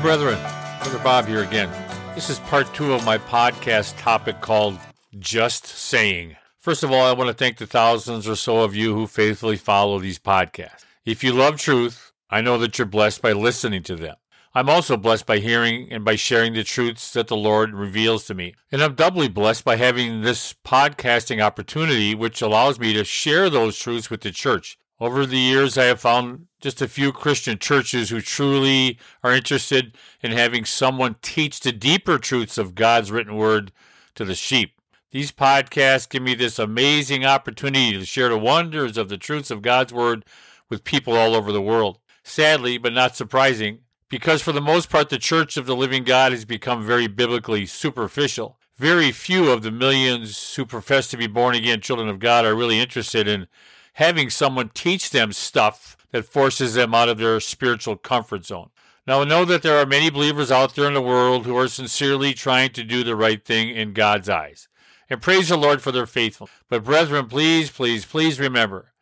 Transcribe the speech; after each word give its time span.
brethren. 0.00 0.38
Brother 0.78 0.98
Bob 1.00 1.26
here 1.26 1.42
again. 1.42 1.70
This 2.14 2.30
is 2.30 2.38
part 2.40 2.72
two 2.72 2.94
of 2.94 3.04
my 3.04 3.18
podcast 3.18 3.98
topic 3.98 4.40
called 4.40 4.78
Just 5.18 5.66
Saying. 5.66 6.36
First 6.58 6.82
of 6.82 6.90
all, 6.90 7.02
I 7.02 7.12
want 7.12 7.28
to 7.28 7.34
thank 7.34 7.58
the 7.58 7.66
thousands 7.66 8.26
or 8.26 8.34
so 8.34 8.62
of 8.62 8.74
you 8.74 8.94
who 8.94 9.06
faithfully 9.06 9.56
follow 9.56 9.98
these 9.98 10.18
podcasts. 10.18 10.86
If 11.04 11.22
you 11.22 11.32
love 11.32 11.58
truth, 11.58 12.12
I 12.30 12.40
know 12.40 12.56
that 12.58 12.78
you're 12.78 12.86
blessed 12.86 13.20
by 13.20 13.32
listening 13.32 13.82
to 13.84 13.96
them. 13.96 14.16
I'm 14.54 14.70
also 14.70 14.96
blessed 14.96 15.26
by 15.26 15.38
hearing 15.38 15.92
and 15.92 16.02
by 16.02 16.16
sharing 16.16 16.54
the 16.54 16.64
truths 16.64 17.12
that 17.12 17.28
the 17.28 17.36
Lord 17.36 17.74
reveals 17.74 18.24
to 18.26 18.34
me. 18.34 18.54
And 18.72 18.82
I'm 18.82 18.94
doubly 18.94 19.28
blessed 19.28 19.66
by 19.66 19.76
having 19.76 20.22
this 20.22 20.54
podcasting 20.64 21.42
opportunity, 21.42 22.14
which 22.14 22.40
allows 22.40 22.80
me 22.80 22.94
to 22.94 23.04
share 23.04 23.50
those 23.50 23.78
truths 23.78 24.08
with 24.08 24.22
the 24.22 24.30
church. 24.30 24.78
Over 25.00 25.24
the 25.24 25.38
years, 25.38 25.78
I 25.78 25.84
have 25.84 25.98
found 25.98 26.46
just 26.60 26.82
a 26.82 26.88
few 26.88 27.10
Christian 27.10 27.58
churches 27.58 28.10
who 28.10 28.20
truly 28.20 28.98
are 29.24 29.32
interested 29.32 29.96
in 30.22 30.32
having 30.32 30.66
someone 30.66 31.16
teach 31.22 31.60
the 31.60 31.72
deeper 31.72 32.18
truths 32.18 32.58
of 32.58 32.74
God's 32.74 33.10
written 33.10 33.36
word 33.36 33.72
to 34.16 34.26
the 34.26 34.34
sheep. 34.34 34.78
These 35.10 35.32
podcasts 35.32 36.06
give 36.06 36.22
me 36.22 36.34
this 36.34 36.58
amazing 36.58 37.24
opportunity 37.24 37.96
to 37.98 38.04
share 38.04 38.28
the 38.28 38.36
wonders 38.36 38.98
of 38.98 39.08
the 39.08 39.16
truths 39.16 39.50
of 39.50 39.62
God's 39.62 39.90
word 39.90 40.26
with 40.68 40.84
people 40.84 41.16
all 41.16 41.34
over 41.34 41.50
the 41.50 41.62
world. 41.62 41.98
Sadly, 42.22 42.76
but 42.76 42.92
not 42.92 43.16
surprising, 43.16 43.78
because 44.10 44.42
for 44.42 44.52
the 44.52 44.60
most 44.60 44.90
part, 44.90 45.08
the 45.08 45.18
church 45.18 45.56
of 45.56 45.64
the 45.64 45.74
living 45.74 46.04
God 46.04 46.32
has 46.32 46.44
become 46.44 46.84
very 46.84 47.06
biblically 47.06 47.64
superficial. 47.64 48.58
Very 48.76 49.12
few 49.12 49.50
of 49.50 49.62
the 49.62 49.70
millions 49.70 50.54
who 50.56 50.66
profess 50.66 51.08
to 51.08 51.16
be 51.16 51.26
born 51.26 51.54
again 51.54 51.80
children 51.80 52.10
of 52.10 52.18
God 52.18 52.44
are 52.44 52.54
really 52.54 52.78
interested 52.78 53.26
in 53.26 53.46
having 53.94 54.30
someone 54.30 54.70
teach 54.72 55.10
them 55.10 55.32
stuff 55.32 55.96
that 56.12 56.24
forces 56.24 56.74
them 56.74 56.94
out 56.94 57.08
of 57.08 57.18
their 57.18 57.40
spiritual 57.40 57.96
comfort 57.96 58.44
zone. 58.44 58.70
Now, 59.06 59.22
I 59.22 59.24
know 59.24 59.44
that 59.44 59.62
there 59.62 59.78
are 59.78 59.86
many 59.86 60.10
believers 60.10 60.50
out 60.50 60.74
there 60.74 60.86
in 60.86 60.94
the 60.94 61.00
world 61.00 61.46
who 61.46 61.56
are 61.56 61.68
sincerely 61.68 62.34
trying 62.34 62.72
to 62.72 62.84
do 62.84 63.02
the 63.02 63.16
right 63.16 63.44
thing 63.44 63.70
in 63.70 63.92
God's 63.92 64.28
eyes. 64.28 64.68
And 65.08 65.20
praise 65.20 65.48
the 65.48 65.56
Lord 65.56 65.82
for 65.82 65.90
their 65.90 66.06
faithfulness. 66.06 66.54
But, 66.68 66.84
brethren, 66.84 67.26
please, 67.26 67.70
please, 67.70 68.04
please 68.04 68.38
remember 68.38 68.92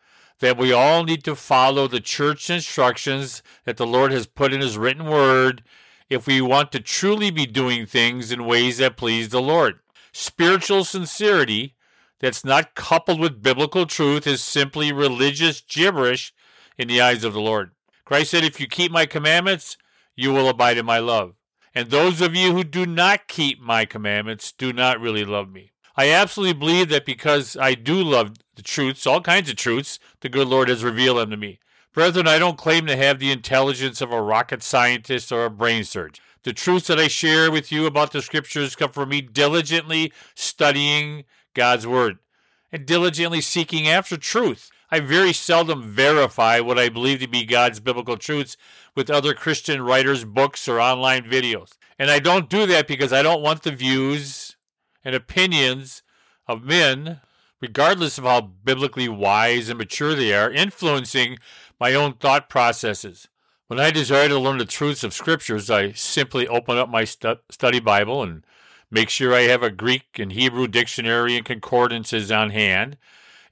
that 0.40 0.56
we 0.56 0.72
all 0.72 1.04
need 1.04 1.24
to 1.24 1.34
follow 1.34 1.88
the 1.88 2.00
church 2.00 2.48
instructions 2.48 3.42
that 3.64 3.76
the 3.76 3.86
Lord 3.86 4.12
has 4.12 4.26
put 4.26 4.52
in 4.52 4.60
His 4.60 4.78
written 4.78 5.04
word 5.04 5.62
if 6.08 6.26
we 6.26 6.40
want 6.40 6.72
to 6.72 6.80
truly 6.80 7.30
be 7.30 7.44
doing 7.44 7.84
things 7.84 8.32
in 8.32 8.46
ways 8.46 8.78
that 8.78 8.96
please 8.96 9.28
the 9.28 9.42
Lord. 9.42 9.80
Spiritual 10.12 10.84
sincerity 10.84 11.74
that's 12.20 12.44
not 12.44 12.74
coupled 12.74 13.20
with 13.20 13.42
biblical 13.42 13.86
truth 13.86 14.26
is 14.26 14.42
simply 14.42 14.92
religious 14.92 15.60
gibberish 15.60 16.32
in 16.76 16.88
the 16.88 17.00
eyes 17.00 17.24
of 17.24 17.32
the 17.32 17.40
Lord. 17.40 17.70
Christ 18.04 18.30
said, 18.30 18.44
If 18.44 18.60
you 18.60 18.66
keep 18.66 18.90
my 18.90 19.06
commandments, 19.06 19.76
you 20.16 20.32
will 20.32 20.48
abide 20.48 20.78
in 20.78 20.86
my 20.86 20.98
love. 20.98 21.34
And 21.74 21.90
those 21.90 22.20
of 22.20 22.34
you 22.34 22.52
who 22.52 22.64
do 22.64 22.86
not 22.86 23.28
keep 23.28 23.60
my 23.60 23.84
commandments 23.84 24.52
do 24.52 24.72
not 24.72 25.00
really 25.00 25.24
love 25.24 25.50
me. 25.50 25.72
I 25.96 26.10
absolutely 26.10 26.58
believe 26.58 26.88
that 26.88 27.04
because 27.04 27.56
I 27.56 27.74
do 27.74 28.02
love 28.02 28.36
the 28.54 28.62
truths, 28.62 29.06
all 29.06 29.20
kinds 29.20 29.50
of 29.50 29.56
truths, 29.56 29.98
the 30.20 30.28
good 30.28 30.48
Lord 30.48 30.68
has 30.68 30.84
revealed 30.84 31.18
them 31.18 31.30
to 31.30 31.36
me. 31.36 31.60
Brethren, 31.92 32.28
I 32.28 32.38
don't 32.38 32.56
claim 32.56 32.86
to 32.86 32.96
have 32.96 33.18
the 33.18 33.32
intelligence 33.32 34.00
of 34.00 34.12
a 34.12 34.22
rocket 34.22 34.62
scientist 34.62 35.32
or 35.32 35.44
a 35.44 35.50
brain 35.50 35.84
surgeon. 35.84 36.22
The 36.44 36.52
truths 36.52 36.86
that 36.86 37.00
I 37.00 37.08
share 37.08 37.50
with 37.50 37.72
you 37.72 37.86
about 37.86 38.12
the 38.12 38.22
scriptures 38.22 38.76
come 38.76 38.92
from 38.92 39.08
me 39.08 39.20
diligently 39.20 40.12
studying 40.34 41.24
God's 41.58 41.88
Word 41.88 42.20
and 42.70 42.86
diligently 42.86 43.40
seeking 43.40 43.88
after 43.88 44.16
truth. 44.16 44.70
I 44.92 45.00
very 45.00 45.32
seldom 45.32 45.82
verify 45.82 46.60
what 46.60 46.78
I 46.78 46.88
believe 46.88 47.18
to 47.18 47.26
be 47.26 47.44
God's 47.44 47.80
biblical 47.80 48.16
truths 48.16 48.56
with 48.94 49.10
other 49.10 49.34
Christian 49.34 49.82
writers' 49.82 50.24
books 50.24 50.68
or 50.68 50.80
online 50.80 51.24
videos. 51.24 51.72
And 51.98 52.12
I 52.12 52.20
don't 52.20 52.48
do 52.48 52.64
that 52.66 52.86
because 52.86 53.12
I 53.12 53.22
don't 53.22 53.42
want 53.42 53.64
the 53.64 53.72
views 53.72 54.56
and 55.04 55.16
opinions 55.16 56.04
of 56.46 56.62
men, 56.62 57.22
regardless 57.60 58.18
of 58.18 58.24
how 58.24 58.40
biblically 58.40 59.08
wise 59.08 59.68
and 59.68 59.78
mature 59.78 60.14
they 60.14 60.32
are, 60.32 60.50
influencing 60.50 61.38
my 61.80 61.92
own 61.92 62.14
thought 62.14 62.48
processes. 62.48 63.26
When 63.66 63.80
I 63.80 63.90
desire 63.90 64.28
to 64.28 64.38
learn 64.38 64.58
the 64.58 64.64
truths 64.64 65.02
of 65.02 65.12
scriptures, 65.12 65.70
I 65.70 65.90
simply 65.90 66.46
open 66.46 66.78
up 66.78 66.88
my 66.88 67.04
stu- 67.04 67.40
study 67.50 67.80
Bible 67.80 68.22
and 68.22 68.44
Make 68.90 69.10
sure 69.10 69.34
I 69.34 69.42
have 69.42 69.62
a 69.62 69.70
Greek 69.70 70.18
and 70.18 70.32
Hebrew 70.32 70.66
dictionary 70.66 71.36
and 71.36 71.44
concordances 71.44 72.32
on 72.32 72.50
hand, 72.50 72.96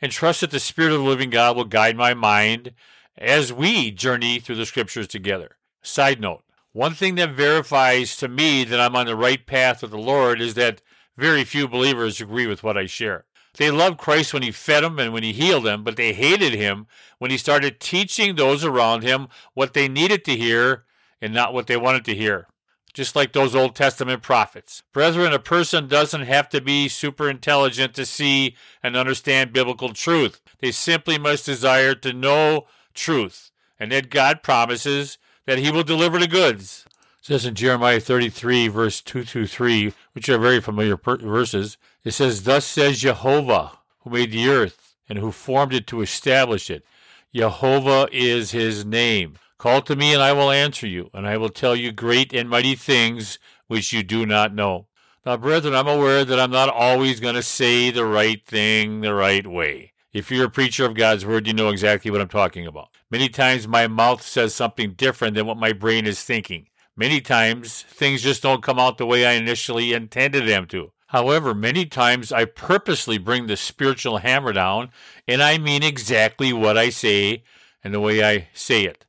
and 0.00 0.10
trust 0.10 0.40
that 0.40 0.50
the 0.50 0.60
Spirit 0.60 0.92
of 0.92 1.00
the 1.00 1.04
living 1.06 1.28
God 1.28 1.56
will 1.56 1.64
guide 1.64 1.96
my 1.96 2.14
mind 2.14 2.72
as 3.18 3.52
we 3.52 3.90
journey 3.90 4.38
through 4.38 4.56
the 4.56 4.66
scriptures 4.66 5.06
together. 5.06 5.56
Side 5.82 6.20
note 6.20 6.42
one 6.72 6.94
thing 6.94 7.14
that 7.14 7.30
verifies 7.30 8.16
to 8.16 8.28
me 8.28 8.64
that 8.64 8.80
I'm 8.80 8.96
on 8.96 9.06
the 9.06 9.16
right 9.16 9.44
path 9.46 9.82
with 9.82 9.90
the 9.90 9.98
Lord 9.98 10.40
is 10.40 10.54
that 10.54 10.82
very 11.16 11.44
few 11.44 11.68
believers 11.68 12.20
agree 12.20 12.46
with 12.46 12.62
what 12.62 12.76
I 12.76 12.84
share. 12.84 13.24
They 13.56 13.70
loved 13.70 13.96
Christ 13.96 14.34
when 14.34 14.42
he 14.42 14.50
fed 14.50 14.84
them 14.84 14.98
and 14.98 15.12
when 15.12 15.22
he 15.22 15.32
healed 15.32 15.64
them, 15.64 15.84
but 15.84 15.96
they 15.96 16.12
hated 16.12 16.52
him 16.52 16.86
when 17.18 17.30
he 17.30 17.38
started 17.38 17.80
teaching 17.80 18.34
those 18.36 18.62
around 18.62 19.02
him 19.02 19.28
what 19.54 19.72
they 19.72 19.88
needed 19.88 20.24
to 20.26 20.36
hear 20.36 20.84
and 21.22 21.32
not 21.32 21.54
what 21.54 21.66
they 21.66 21.78
wanted 21.78 22.04
to 22.06 22.14
hear 22.14 22.46
just 22.96 23.14
like 23.14 23.34
those 23.34 23.54
Old 23.54 23.74
Testament 23.74 24.22
prophets. 24.22 24.82
Brethren, 24.94 25.34
a 25.34 25.38
person 25.38 25.86
doesn't 25.86 26.22
have 26.22 26.48
to 26.48 26.62
be 26.62 26.88
super 26.88 27.28
intelligent 27.28 27.92
to 27.94 28.06
see 28.06 28.56
and 28.82 28.96
understand 28.96 29.52
biblical 29.52 29.92
truth. 29.92 30.40
They 30.60 30.72
simply 30.72 31.18
must 31.18 31.44
desire 31.44 31.94
to 31.96 32.14
know 32.14 32.68
truth, 32.94 33.50
and 33.78 33.92
that 33.92 34.08
God 34.08 34.42
promises 34.42 35.18
that 35.44 35.58
He 35.58 35.70
will 35.70 35.82
deliver 35.82 36.18
the 36.18 36.26
goods. 36.26 36.86
It 37.20 37.26
says 37.26 37.44
in 37.44 37.54
Jeremiah 37.54 38.00
33, 38.00 38.68
verse 38.68 39.02
2 39.02 39.24
through 39.24 39.48
3, 39.48 39.92
which 40.14 40.30
are 40.30 40.38
very 40.38 40.62
familiar 40.62 40.96
verses, 40.96 41.76
it 42.02 42.12
says, 42.12 42.44
Thus 42.44 42.64
says 42.64 43.00
Jehovah, 43.00 43.72
who 44.00 44.10
made 44.10 44.32
the 44.32 44.48
earth 44.48 44.94
and 45.06 45.18
who 45.18 45.30
formed 45.32 45.74
it 45.74 45.86
to 45.88 46.00
establish 46.00 46.70
it. 46.70 46.82
Jehovah 47.34 48.08
is 48.10 48.52
his 48.52 48.86
name. 48.86 49.36
Call 49.58 49.80
to 49.82 49.96
me, 49.96 50.12
and 50.12 50.22
I 50.22 50.32
will 50.32 50.50
answer 50.50 50.86
you, 50.86 51.08
and 51.14 51.26
I 51.26 51.38
will 51.38 51.48
tell 51.48 51.74
you 51.74 51.90
great 51.90 52.34
and 52.34 52.48
mighty 52.48 52.74
things 52.74 53.38
which 53.68 53.92
you 53.92 54.02
do 54.02 54.26
not 54.26 54.54
know. 54.54 54.86
Now, 55.24 55.38
brethren, 55.38 55.74
I'm 55.74 55.88
aware 55.88 56.24
that 56.24 56.38
I'm 56.38 56.50
not 56.50 56.68
always 56.68 57.20
going 57.20 57.34
to 57.36 57.42
say 57.42 57.90
the 57.90 58.04
right 58.04 58.44
thing 58.46 59.00
the 59.00 59.14
right 59.14 59.46
way. 59.46 59.92
If 60.12 60.30
you're 60.30 60.46
a 60.46 60.50
preacher 60.50 60.84
of 60.84 60.94
God's 60.94 61.24
word, 61.24 61.46
you 61.46 61.54
know 61.54 61.70
exactly 61.70 62.10
what 62.10 62.20
I'm 62.20 62.28
talking 62.28 62.66
about. 62.66 62.90
Many 63.10 63.28
times 63.28 63.66
my 63.66 63.86
mouth 63.86 64.22
says 64.22 64.54
something 64.54 64.92
different 64.92 65.34
than 65.34 65.46
what 65.46 65.56
my 65.56 65.72
brain 65.72 66.06
is 66.06 66.22
thinking. 66.22 66.68
Many 66.94 67.20
times 67.22 67.82
things 67.82 68.22
just 68.22 68.42
don't 68.42 68.62
come 68.62 68.78
out 68.78 68.98
the 68.98 69.06
way 69.06 69.24
I 69.24 69.32
initially 69.32 69.94
intended 69.94 70.46
them 70.46 70.66
to. 70.68 70.92
However, 71.08 71.54
many 71.54 71.86
times 71.86 72.30
I 72.30 72.44
purposely 72.44 73.16
bring 73.16 73.46
the 73.46 73.56
spiritual 73.56 74.18
hammer 74.18 74.52
down, 74.52 74.90
and 75.26 75.42
I 75.42 75.56
mean 75.56 75.82
exactly 75.82 76.52
what 76.52 76.76
I 76.76 76.90
say 76.90 77.42
and 77.82 77.94
the 77.94 78.00
way 78.00 78.22
I 78.22 78.48
say 78.52 78.84
it. 78.84 79.05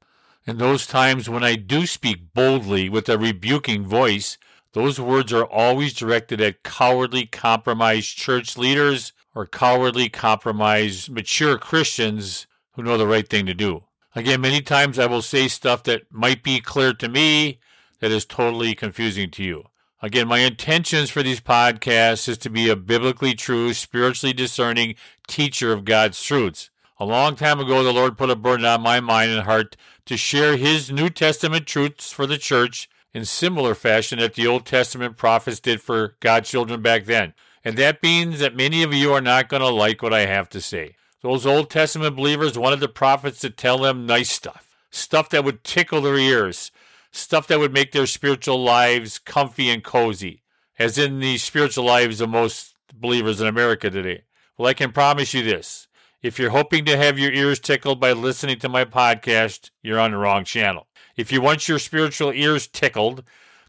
In 0.48 0.60
those 0.60 0.88
times 0.88 1.30
when 1.30 1.44
I 1.44 1.58
do 1.58 1.86
speak 1.86 2.34
boldly 2.34 2.88
with 2.88 3.10
a 3.10 3.18
rebuking 3.18 3.86
voice, 3.86 4.38
those 4.72 4.98
words 4.98 5.34
are 5.34 5.44
always 5.44 5.94
directed 5.94 6.40
at 6.40 6.64
cowardly, 6.64 7.26
compromised 7.26 8.16
church 8.16 8.58
leaders 8.58 9.12
or 9.36 9.46
cowardly, 9.46 10.08
compromised, 10.08 11.10
mature 11.10 11.58
Christians 11.58 12.48
who 12.72 12.84
know 12.84 12.98
the 12.98 13.06
right 13.06 13.28
thing 13.28 13.46
to 13.46 13.54
do. 13.54 13.84
Again, 14.16 14.40
many 14.40 14.62
times 14.62 14.98
I 14.98 15.06
will 15.06 15.22
say 15.22 15.50
stuff 15.50 15.84
that 15.84 16.04
might 16.10 16.44
be 16.44 16.62
clear 16.62 16.94
to 16.94 17.10
me 17.10 17.60
that 18.00 18.12
is 18.12 18.24
totally 18.24 18.74
confusing 18.74 19.30
to 19.32 19.44
you. 19.44 19.66
Again, 20.02 20.30
my 20.30 20.40
intentions 20.40 21.10
for 21.10 21.24
these 21.24 21.42
podcasts 21.42 22.30
is 22.30 22.38
to 22.38 22.50
be 22.50 22.70
a 22.70 22.78
biblically 22.78 23.34
true, 23.34 23.74
spiritually 23.74 24.32
discerning 24.32 24.96
teacher 25.28 25.74
of 25.74 25.84
God's 25.84 26.24
truths. 26.24 26.70
A 27.00 27.06
long 27.06 27.36
time 27.36 27.60
ago, 27.60 27.84
the 27.84 27.94
Lord 27.94 28.18
put 28.18 28.32
a 28.32 28.36
burden 28.36 28.66
on 28.66 28.82
my 28.82 29.00
mind 29.00 29.30
and 29.30 29.44
heart 29.44 29.78
to 30.06 30.18
share 30.18 30.58
his 30.58 30.92
New 30.92 31.12
Testament 31.12 31.68
truths 31.68 32.12
for 32.12 32.26
the 32.26 32.40
church 32.40 32.90
in 33.14 33.24
similar 33.24 33.76
fashion 33.76 34.18
that 34.18 34.34
the 34.34 34.48
Old 34.48 34.66
Testament 34.66 35.16
prophets 35.16 35.60
did 35.60 35.80
for 35.80 36.16
God's 36.22 36.50
children 36.50 36.82
back 36.82 37.06
then. 37.06 37.36
And 37.64 37.78
that 37.78 38.02
means 38.02 38.40
that 38.40 38.56
many 38.56 38.82
of 38.82 38.96
you 38.96 39.14
are 39.14 39.22
not 39.22 39.48
going 39.48 39.62
to 39.62 39.70
like 39.70 40.02
what 40.02 40.14
I 40.14 40.26
have 40.26 40.50
to 40.50 40.62
say. 40.62 40.96
Those 41.22 41.46
Old 41.46 41.70
Testament 41.70 42.16
believers 42.16 42.58
wanted 42.58 42.80
the 42.80 42.88
prophets 42.88 43.40
to 43.42 43.52
tell 43.52 43.78
them 43.78 44.08
nice 44.08 44.32
stuff, 44.32 44.76
stuff 44.90 45.30
that 45.30 45.44
would 45.44 45.64
tickle 45.64 46.02
their 46.02 46.18
ears, 46.18 46.72
stuff 47.12 47.46
that 47.48 47.60
would 47.60 47.74
make 47.74 47.92
their 47.92 48.08
spiritual 48.08 48.64
lives 48.64 49.20
comfy 49.20 49.70
and 49.70 49.84
cozy, 49.84 50.42
as 50.80 50.98
in 50.98 51.20
the 51.20 51.38
spiritual 51.38 51.86
lives 51.86 52.22
of 52.22 52.30
most 52.30 52.74
believers 52.92 53.40
in 53.40 53.46
America 53.46 53.92
today. 53.92 54.24
Well, 54.58 54.68
I 54.68 54.74
can 54.74 54.92
promise 54.92 55.36
you 55.36 55.44
this 55.44 55.87
if 56.28 56.38
you're 56.38 56.50
hoping 56.50 56.84
to 56.84 56.98
have 56.98 57.18
your 57.18 57.32
ears 57.32 57.58
tickled 57.58 58.02
by 58.02 58.12
listening 58.12 58.60
to 58.60 58.68
my 58.68 58.84
podcast, 58.84 59.72
you're 59.82 59.98
on 59.98 60.12
the 60.12 60.18
wrong 60.18 60.44
channel. 60.44 60.86
If 61.16 61.32
you 61.32 61.42
want 61.42 61.70
your 61.70 61.80
spiritual 61.80 62.34
ears 62.34 62.68
tickled, 62.68 63.24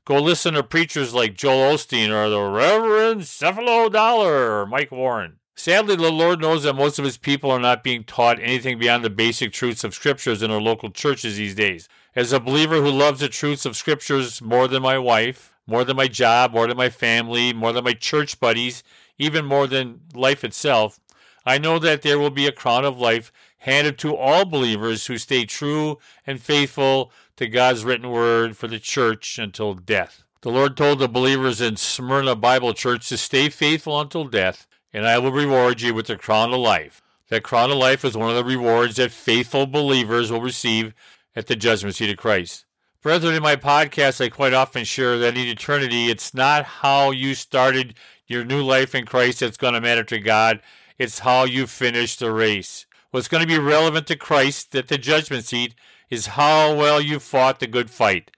go 0.04 0.20
listen 0.20 0.54
to 0.54 0.64
preachers 0.64 1.14
like 1.14 1.36
Joel 1.36 1.74
Osteen 1.74 2.10
or 2.10 2.28
the 2.28 2.42
Reverend 2.42 3.20
Creflo 3.20 3.92
Dollar 3.92 4.60
or 4.60 4.66
Mike 4.66 4.90
Warren. 4.90 5.36
Sadly, 5.54 5.94
the 5.94 6.10
Lord 6.10 6.40
knows 6.40 6.64
that 6.64 6.74
most 6.74 6.98
of 6.98 7.04
his 7.04 7.16
people 7.16 7.48
are 7.52 7.60
not 7.60 7.84
being 7.84 8.02
taught 8.02 8.40
anything 8.40 8.76
beyond 8.76 9.04
the 9.04 9.10
basic 9.10 9.52
truths 9.52 9.84
of 9.84 9.94
scriptures 9.94 10.42
in 10.42 10.50
our 10.50 10.60
local 10.60 10.90
churches 10.90 11.36
these 11.36 11.54
days. 11.54 11.88
As 12.16 12.32
a 12.32 12.40
believer 12.40 12.82
who 12.82 12.90
loves 12.90 13.20
the 13.20 13.28
truths 13.28 13.66
of 13.66 13.76
scriptures 13.76 14.42
more 14.42 14.66
than 14.66 14.82
my 14.82 14.98
wife, 14.98 15.52
more 15.64 15.84
than 15.84 15.96
my 15.96 16.08
job, 16.08 16.54
more 16.54 16.66
than 16.66 16.76
my 16.76 16.90
family, 16.90 17.52
more 17.52 17.72
than 17.72 17.84
my 17.84 17.92
church 17.92 18.40
buddies, 18.40 18.82
even 19.16 19.44
more 19.44 19.68
than 19.68 20.00
life 20.12 20.42
itself, 20.42 20.98
I 21.44 21.58
know 21.58 21.78
that 21.78 22.02
there 22.02 22.18
will 22.18 22.30
be 22.30 22.46
a 22.46 22.52
crown 22.52 22.84
of 22.84 22.98
life 22.98 23.32
handed 23.58 23.98
to 23.98 24.16
all 24.16 24.44
believers 24.44 25.06
who 25.06 25.18
stay 25.18 25.44
true 25.44 25.98
and 26.26 26.40
faithful 26.40 27.12
to 27.36 27.46
God's 27.46 27.84
written 27.84 28.10
word 28.10 28.56
for 28.56 28.68
the 28.68 28.78
church 28.78 29.38
until 29.38 29.74
death. 29.74 30.22
The 30.42 30.50
Lord 30.50 30.76
told 30.76 30.98
the 30.98 31.08
believers 31.08 31.60
in 31.60 31.76
Smyrna 31.76 32.36
Bible 32.36 32.72
Church 32.72 33.08
to 33.08 33.16
stay 33.16 33.48
faithful 33.48 34.00
until 34.00 34.24
death, 34.24 34.66
and 34.92 35.06
I 35.06 35.18
will 35.18 35.32
reward 35.32 35.80
you 35.80 35.92
with 35.92 36.06
the 36.06 36.16
crown 36.16 36.52
of 36.52 36.60
life. 36.60 37.02
That 37.28 37.42
crown 37.42 37.70
of 37.70 37.76
life 37.76 38.04
is 38.04 38.16
one 38.16 38.30
of 38.30 38.36
the 38.36 38.44
rewards 38.44 38.96
that 38.96 39.10
faithful 39.10 39.66
believers 39.66 40.30
will 40.30 40.40
receive 40.40 40.94
at 41.34 41.46
the 41.46 41.56
judgment 41.56 41.96
seat 41.96 42.10
of 42.10 42.16
Christ. 42.16 42.64
Brethren, 43.02 43.34
in 43.34 43.42
my 43.42 43.56
podcast, 43.56 44.24
I 44.24 44.28
quite 44.28 44.54
often 44.54 44.84
share 44.84 45.18
that 45.18 45.36
in 45.36 45.46
eternity, 45.46 46.10
it's 46.10 46.34
not 46.34 46.64
how 46.64 47.10
you 47.10 47.34
started 47.34 47.94
your 48.26 48.44
new 48.44 48.62
life 48.62 48.94
in 48.94 49.06
Christ 49.06 49.40
that's 49.40 49.56
going 49.56 49.74
to 49.74 49.80
matter 49.80 50.04
to 50.04 50.18
God. 50.18 50.60
It's 50.98 51.20
how 51.20 51.44
you 51.44 51.66
finish 51.66 52.16
the 52.16 52.32
race. 52.32 52.86
What's 53.10 53.28
going 53.28 53.40
to 53.40 53.46
be 53.46 53.58
relevant 53.58 54.06
to 54.08 54.16
Christ 54.16 54.74
at 54.74 54.88
the 54.88 54.98
judgment 54.98 55.44
seat 55.44 55.74
is 56.10 56.26
how 56.26 56.74
well 56.74 57.00
you 57.00 57.20
fought 57.20 57.60
the 57.60 57.66
good 57.66 57.90
fight 57.90 58.30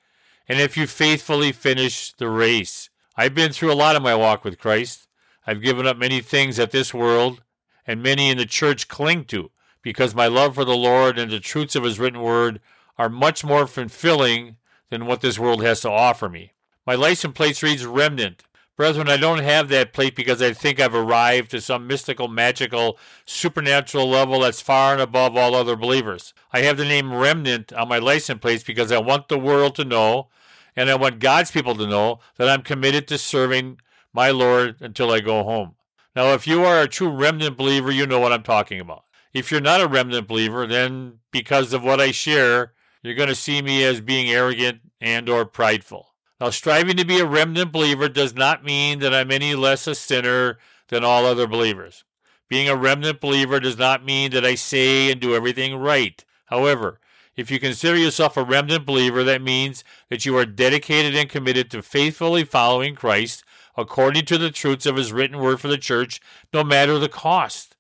and 0.51 0.61
if 0.61 0.77
you 0.77 0.87
faithfully 0.87 1.53
finish 1.53 2.13
the 2.13 2.29
race. 2.29 2.91
I've 3.17 3.35
been 3.35 3.53
through 3.53 3.73
a 3.73 3.75
lot 3.75 3.97
of 3.97 4.03
my 4.03 4.15
walk 4.15 4.45
with 4.45 4.59
Christ. 4.59 5.07
I've 5.47 5.63
given 5.63 5.87
up 5.87 5.97
many 5.97 6.21
things 6.21 6.57
that 6.57 6.71
this 6.71 6.93
world 6.93 7.43
and 7.87 8.03
many 8.03 8.31
in 8.31 8.39
the 8.39 8.47
church 8.47 8.89
cling 8.89 9.25
to 9.27 9.51
because 9.81 10.15
my 10.15 10.27
love 10.27 10.57
for 10.57 10.65
the 10.65 10.77
Lord 10.77 11.19
and 11.19 11.31
the 11.31 11.41
truths 11.41 11.77
of 11.77 11.85
His 11.85 11.99
written 11.99 12.21
word 12.21 12.61
are 12.99 13.09
much 13.09 13.45
more 13.45 13.67
fulfilling 13.67 14.57
than 14.91 15.07
what 15.07 15.21
this 15.21 15.39
world 15.39 15.63
has 15.63 15.81
to 15.83 15.91
offer 15.91 16.29
me. 16.29 16.53
My 16.87 16.97
license 16.97 17.35
plate 17.35 17.63
reads 17.63 17.87
remnant. 17.87 18.43
Brethren, 18.81 19.11
I 19.11 19.19
don't 19.19 19.41
have 19.41 19.69
that 19.69 19.93
plate 19.93 20.17
because 20.17 20.41
I 20.41 20.55
think 20.55 20.81
I've 20.81 20.95
arrived 20.95 21.51
to 21.51 21.61
some 21.61 21.87
mystical, 21.87 22.29
magical, 22.29 22.99
supernatural 23.27 24.09
level 24.09 24.41
that's 24.41 24.63
far 24.63 24.95
and 24.95 25.03
above 25.03 25.37
all 25.37 25.55
other 25.55 25.77
believers. 25.77 26.33
I 26.51 26.61
have 26.61 26.79
the 26.79 26.87
name 26.87 27.13
remnant 27.13 27.75
on 27.75 27.91
my 27.91 27.99
license 27.99 28.41
plate 28.41 28.65
because 28.67 28.91
I 28.91 28.97
want 28.97 29.29
the 29.29 29.39
world 29.39 29.75
to 29.75 29.85
know, 29.85 30.29
and 30.75 30.89
I 30.89 30.95
want 30.95 31.19
God's 31.19 31.51
people 31.51 31.75
to 31.75 31.87
know, 31.87 32.21
that 32.39 32.49
I'm 32.49 32.63
committed 32.63 33.07
to 33.09 33.19
serving 33.19 33.81
my 34.15 34.31
Lord 34.31 34.77
until 34.81 35.11
I 35.11 35.21
go 35.21 35.45
home. 35.45 35.75
Now, 36.17 36.33
if 36.33 36.47
you 36.47 36.65
are 36.65 36.81
a 36.81 36.89
true 36.89 37.11
remnant 37.11 37.59
believer, 37.59 37.91
you 37.91 38.07
know 38.07 38.19
what 38.19 38.33
I'm 38.33 38.43
talking 38.43 38.81
about. 38.81 39.05
If 39.35 39.51
you're 39.51 39.61
not 39.61 39.83
a 39.83 39.89
remnant 39.89 40.27
believer, 40.27 40.67
then 40.67 41.19
because 41.33 41.75
of 41.75 41.85
what 41.85 42.01
I 42.01 42.13
share, 42.13 42.73
you're 43.03 43.15
going 43.15 43.29
to 43.29 43.35
see 43.35 43.61
me 43.61 43.85
as 43.85 44.01
being 44.01 44.31
arrogant 44.31 44.81
and 45.03 45.29
or 45.29 45.45
prideful. 45.45 46.10
Now, 46.41 46.51
striving 46.51 46.97
to 46.97 47.05
be 47.05 47.21
a 47.21 47.27
remnant 47.27 47.71
believer 47.71 48.09
does 48.09 48.35
not 48.35 48.65
mean 48.65 49.01
that 49.01 49.13
I'm 49.13 49.31
any 49.31 49.55
less 49.55 49.87
a 49.87 49.95
sinner 49.95 50.59
than 50.89 51.05
all 51.05 51.27
other 51.27 51.47
believers. 51.47 52.05
Being 52.49 52.69
a 52.69 52.75
remnant 52.75 53.21
believer 53.21 53.61
does 53.61 53.79
not 53.79 54.05
mean 54.05 54.31
that 54.33 54.45
I 54.45 54.55
say 54.55 55.13
and 55.13 55.21
do 55.21 55.35
everything 55.35 55.77
right. 55.77 56.25
However, 56.47 56.99
if 57.37 57.51
you 57.51 57.61
consider 57.61 57.97
yourself 57.97 58.37
a 58.37 58.43
remnant 58.43 58.87
believer, 58.87 59.23
that 59.23 59.43
means 59.43 59.85
that 60.09 60.25
you 60.25 60.37
are 60.37 60.47
dedicated 60.47 61.15
and 61.15 61.29
committed 61.29 61.71
to 61.71 61.83
faithfully 61.83 62.45
following 62.45 62.95
Christ 62.95 63.45
according 63.77 64.25
to 64.27 64.39
the 64.39 64.51
truths 64.51 64.87
of 64.87 64.97
his 64.97 65.13
written 65.13 65.39
word 65.39 65.61
for 65.61 65.69
the 65.69 65.79
church, 65.79 66.21
no 66.53 66.65
matter 66.65 66.99
the 66.99 67.09
cost. 67.09 67.77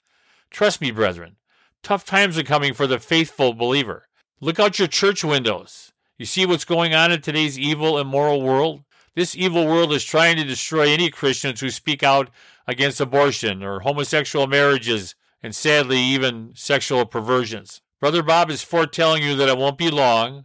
Trust 0.51 0.81
me, 0.81 0.91
brethren, 0.91 1.37
tough 1.83 2.05
times 2.05 2.39
are 2.39 2.43
coming 2.43 2.75
for 2.75 2.87
the 2.87 2.99
faithful 2.99 3.55
believer. 3.55 4.07
Look 4.41 4.61
out 4.61 4.79
your 4.79 4.89
church 4.89 5.25
windows. 5.25 5.90
You 6.21 6.27
see 6.27 6.45
what's 6.45 6.67
going 6.67 6.93
on 6.93 7.11
in 7.11 7.23
today's 7.23 7.59
evil, 7.59 7.99
immoral 7.99 8.43
world? 8.43 8.85
This 9.15 9.35
evil 9.35 9.67
world 9.67 9.91
is 9.91 10.05
trying 10.05 10.37
to 10.37 10.45
destroy 10.45 10.91
any 10.91 11.09
Christians 11.09 11.61
who 11.61 11.71
speak 11.71 12.03
out 12.03 12.29
against 12.67 13.01
abortion 13.01 13.63
or 13.63 13.81
homosexual 13.81 14.47
marriages 14.47 15.15
and 15.43 15.55
sadly 15.55 15.99
even 15.99 16.53
sexual 16.55 17.07
perversions. 17.07 17.81
Brother 18.01 18.23
Bob 18.23 18.51
is 18.51 18.63
foretelling 18.63 19.23
you 19.23 19.35
that 19.37 19.49
it 19.49 19.57
won't 19.57 19.79
be 19.79 19.91
long 19.91 20.45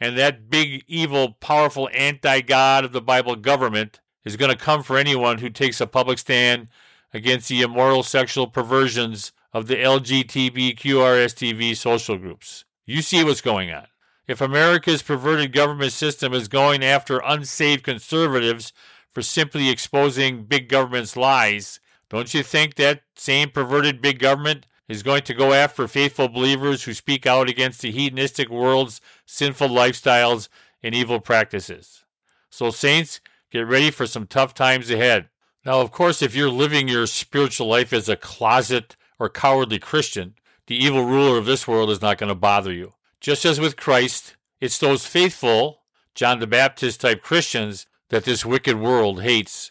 and 0.00 0.16
that 0.16 0.48
big, 0.48 0.84
evil, 0.86 1.32
powerful 1.40 1.90
anti 1.92 2.40
God 2.42 2.84
of 2.84 2.92
the 2.92 3.02
Bible 3.02 3.34
government 3.34 3.98
is 4.24 4.36
going 4.36 4.52
to 4.52 4.56
come 4.56 4.84
for 4.84 4.96
anyone 4.96 5.38
who 5.38 5.50
takes 5.50 5.80
a 5.80 5.88
public 5.88 6.20
stand 6.20 6.68
against 7.12 7.48
the 7.48 7.62
immoral 7.62 8.04
sexual 8.04 8.46
perversions 8.46 9.32
of 9.52 9.66
the 9.66 9.74
LGBTQRSTV 9.74 11.76
social 11.76 12.16
groups. 12.16 12.64
You 12.84 13.02
see 13.02 13.24
what's 13.24 13.40
going 13.40 13.72
on. 13.72 13.88
If 14.26 14.40
America's 14.40 15.02
perverted 15.02 15.52
government 15.52 15.92
system 15.92 16.34
is 16.34 16.48
going 16.48 16.82
after 16.82 17.22
unsaved 17.24 17.84
conservatives 17.84 18.72
for 19.08 19.22
simply 19.22 19.70
exposing 19.70 20.44
big 20.44 20.68
government's 20.68 21.16
lies, 21.16 21.78
don't 22.10 22.34
you 22.34 22.42
think 22.42 22.74
that 22.74 23.02
same 23.14 23.50
perverted 23.50 24.02
big 24.02 24.18
government 24.18 24.66
is 24.88 25.04
going 25.04 25.22
to 25.22 25.34
go 25.34 25.52
after 25.52 25.86
faithful 25.86 26.28
believers 26.28 26.82
who 26.82 26.92
speak 26.92 27.24
out 27.24 27.48
against 27.48 27.82
the 27.82 27.92
hedonistic 27.92 28.48
world's 28.48 29.00
sinful 29.26 29.68
lifestyles 29.68 30.48
and 30.82 30.92
evil 30.92 31.20
practices? 31.20 32.04
So, 32.50 32.70
saints, 32.70 33.20
get 33.52 33.60
ready 33.60 33.92
for 33.92 34.08
some 34.08 34.26
tough 34.26 34.54
times 34.54 34.90
ahead. 34.90 35.28
Now, 35.64 35.80
of 35.80 35.92
course, 35.92 36.20
if 36.20 36.34
you're 36.34 36.50
living 36.50 36.88
your 36.88 37.06
spiritual 37.06 37.68
life 37.68 37.92
as 37.92 38.08
a 38.08 38.16
closet 38.16 38.96
or 39.20 39.28
cowardly 39.28 39.78
Christian, 39.78 40.34
the 40.66 40.76
evil 40.76 41.04
ruler 41.04 41.38
of 41.38 41.46
this 41.46 41.68
world 41.68 41.90
is 41.90 42.02
not 42.02 42.18
going 42.18 42.28
to 42.28 42.34
bother 42.34 42.72
you. 42.72 42.95
Just 43.20 43.44
as 43.44 43.58
with 43.58 43.76
Christ, 43.76 44.36
it's 44.60 44.78
those 44.78 45.06
faithful, 45.06 45.80
John 46.14 46.38
the 46.38 46.46
Baptist 46.46 47.00
type 47.00 47.22
Christians 47.22 47.86
that 48.10 48.24
this 48.24 48.46
wicked 48.46 48.78
world 48.78 49.22
hates. 49.22 49.70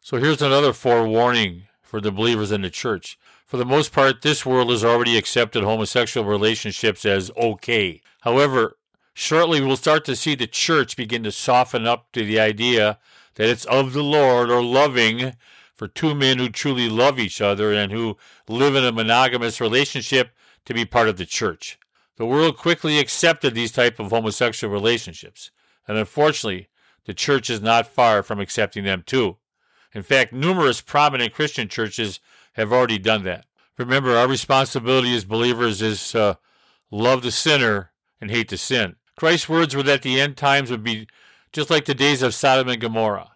So 0.00 0.18
here's 0.18 0.42
another 0.42 0.72
forewarning 0.72 1.64
for 1.82 2.00
the 2.00 2.12
believers 2.12 2.52
in 2.52 2.62
the 2.62 2.70
church. 2.70 3.18
For 3.46 3.56
the 3.56 3.64
most 3.64 3.92
part, 3.92 4.22
this 4.22 4.46
world 4.46 4.70
has 4.70 4.84
already 4.84 5.16
accepted 5.16 5.62
homosexual 5.62 6.26
relationships 6.26 7.04
as 7.04 7.30
okay. 7.36 8.00
However, 8.22 8.76
shortly 9.12 9.60
we'll 9.60 9.76
start 9.76 10.04
to 10.06 10.16
see 10.16 10.34
the 10.34 10.46
church 10.46 10.96
begin 10.96 11.22
to 11.24 11.32
soften 11.32 11.86
up 11.86 12.10
to 12.12 12.24
the 12.24 12.40
idea 12.40 12.98
that 13.34 13.48
it's 13.48 13.64
of 13.66 13.92
the 13.92 14.02
Lord 14.02 14.50
or 14.50 14.62
loving 14.62 15.34
for 15.74 15.88
two 15.88 16.14
men 16.14 16.38
who 16.38 16.48
truly 16.48 16.88
love 16.88 17.18
each 17.18 17.40
other 17.40 17.72
and 17.72 17.92
who 17.92 18.16
live 18.48 18.76
in 18.76 18.84
a 18.84 18.92
monogamous 18.92 19.60
relationship 19.60 20.30
to 20.64 20.74
be 20.74 20.84
part 20.84 21.08
of 21.08 21.16
the 21.16 21.26
church. 21.26 21.78
The 22.16 22.26
world 22.26 22.56
quickly 22.56 22.98
accepted 22.98 23.54
these 23.54 23.72
type 23.72 23.98
of 23.98 24.10
homosexual 24.10 24.72
relationships, 24.72 25.50
and 25.88 25.98
unfortunately, 25.98 26.68
the 27.06 27.14
church 27.14 27.50
is 27.50 27.60
not 27.60 27.86
far 27.86 28.22
from 28.22 28.40
accepting 28.40 28.84
them 28.84 29.02
too. 29.04 29.38
In 29.92 30.02
fact, 30.02 30.32
numerous 30.32 30.80
prominent 30.80 31.34
Christian 31.34 31.68
churches 31.68 32.20
have 32.54 32.72
already 32.72 32.98
done 32.98 33.24
that. 33.24 33.46
Remember, 33.78 34.16
our 34.16 34.28
responsibility 34.28 35.14
as 35.14 35.24
believers 35.24 35.82
is 35.82 36.10
to 36.10 36.20
uh, 36.20 36.34
love 36.90 37.22
the 37.22 37.30
sinner 37.30 37.92
and 38.20 38.30
hate 38.30 38.48
the 38.48 38.56
sin. 38.56 38.96
Christ's 39.16 39.48
words 39.48 39.74
were 39.74 39.82
that 39.82 40.02
the 40.02 40.20
end 40.20 40.36
times 40.36 40.70
would 40.70 40.84
be 40.84 41.08
just 41.52 41.70
like 41.70 41.84
the 41.84 41.94
days 41.94 42.22
of 42.22 42.34
Sodom 42.34 42.68
and 42.68 42.80
Gomorrah. 42.80 43.32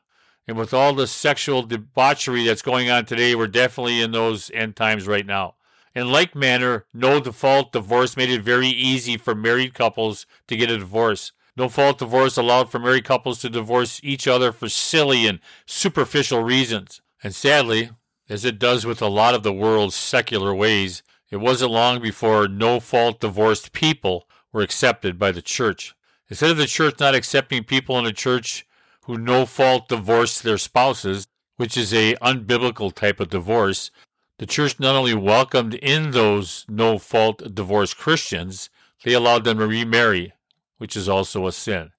And 0.47 0.57
with 0.57 0.73
all 0.73 0.95
the 0.95 1.07
sexual 1.07 1.63
debauchery 1.63 2.45
that's 2.45 2.63
going 2.63 2.91
on 2.91 3.05
today, 3.05 3.35
we're 3.35 3.49
definitely 3.49 4.01
in 4.01 4.13
those 4.13 4.51
end 4.53 4.77
times 4.77 5.07
right 5.07 5.27
now. 5.27 5.57
In 5.99 6.13
like 6.13 6.37
manner, 6.37 6.85
no 6.95 7.19
default 7.19 7.73
divorce 7.73 8.17
made 8.17 8.31
it 8.31 8.43
very 8.43 8.69
easy 8.69 9.17
for 9.17 9.35
married 9.35 9.75
couples 9.75 10.27
to 10.47 10.57
get 10.57 10.71
a 10.71 10.79
divorce. 10.79 11.33
No 11.57 11.69
fault 11.69 11.99
divorce 11.99 12.37
allowed 12.37 12.71
for 12.71 12.79
married 12.79 13.05
couples 13.05 13.41
to 13.41 13.51
divorce 13.51 14.01
each 14.05 14.29
other 14.29 14.53
for 14.53 14.69
silly 14.69 15.27
and 15.27 15.41
superficial 15.67 16.45
reasons. 16.45 17.01
And 17.21 17.35
sadly, 17.35 17.91
as 18.29 18.45
it 18.45 18.61
does 18.61 18.87
with 18.87 19.03
a 19.03 19.09
lot 19.09 19.35
of 19.35 19.43
the 19.43 19.53
world's 19.53 19.97
secular 19.97 20.55
ways, 20.55 21.03
it 21.31 21.39
wasn't 21.39 21.73
long 21.73 22.01
before 22.01 22.47
no 22.47 22.79
fault 22.79 23.19
divorced 23.19 23.73
people 23.73 24.29
were 24.53 24.63
accepted 24.63 25.19
by 25.19 25.33
the 25.33 25.43
church. 25.43 25.97
Instead 26.29 26.53
of 26.53 26.59
the 26.59 26.67
church 26.67 27.01
not 27.01 27.17
accepting 27.17 27.65
people 27.65 27.99
in 27.99 28.05
the 28.05 28.13
church 28.13 28.65
who 29.07 29.19
no 29.19 29.45
fault 29.45 29.89
divorced 29.89 30.45
their 30.45 30.59
spouses, 30.59 31.27
which 31.57 31.77
is 31.77 31.93
a 31.93 32.15
unbiblical 32.23 32.95
type 32.95 33.19
of 33.19 33.31
divorce, 33.31 33.91
the 34.39 34.47
church 34.47 34.81
not 34.81 34.97
only 34.97 35.15
welcomed 35.15 35.75
in 35.75 36.13
those 36.13 36.65
no 36.69 36.99
fault 36.99 37.55
divorced 37.55 37.97
Christians, 37.97 38.71
they 39.05 39.13
allowed 39.13 39.45
them 39.45 39.59
to 39.59 39.67
remarry 39.67 40.33
which 40.79 40.97
is 40.97 41.09
also 41.09 41.47
a 41.47 41.53
sin. 41.53 41.91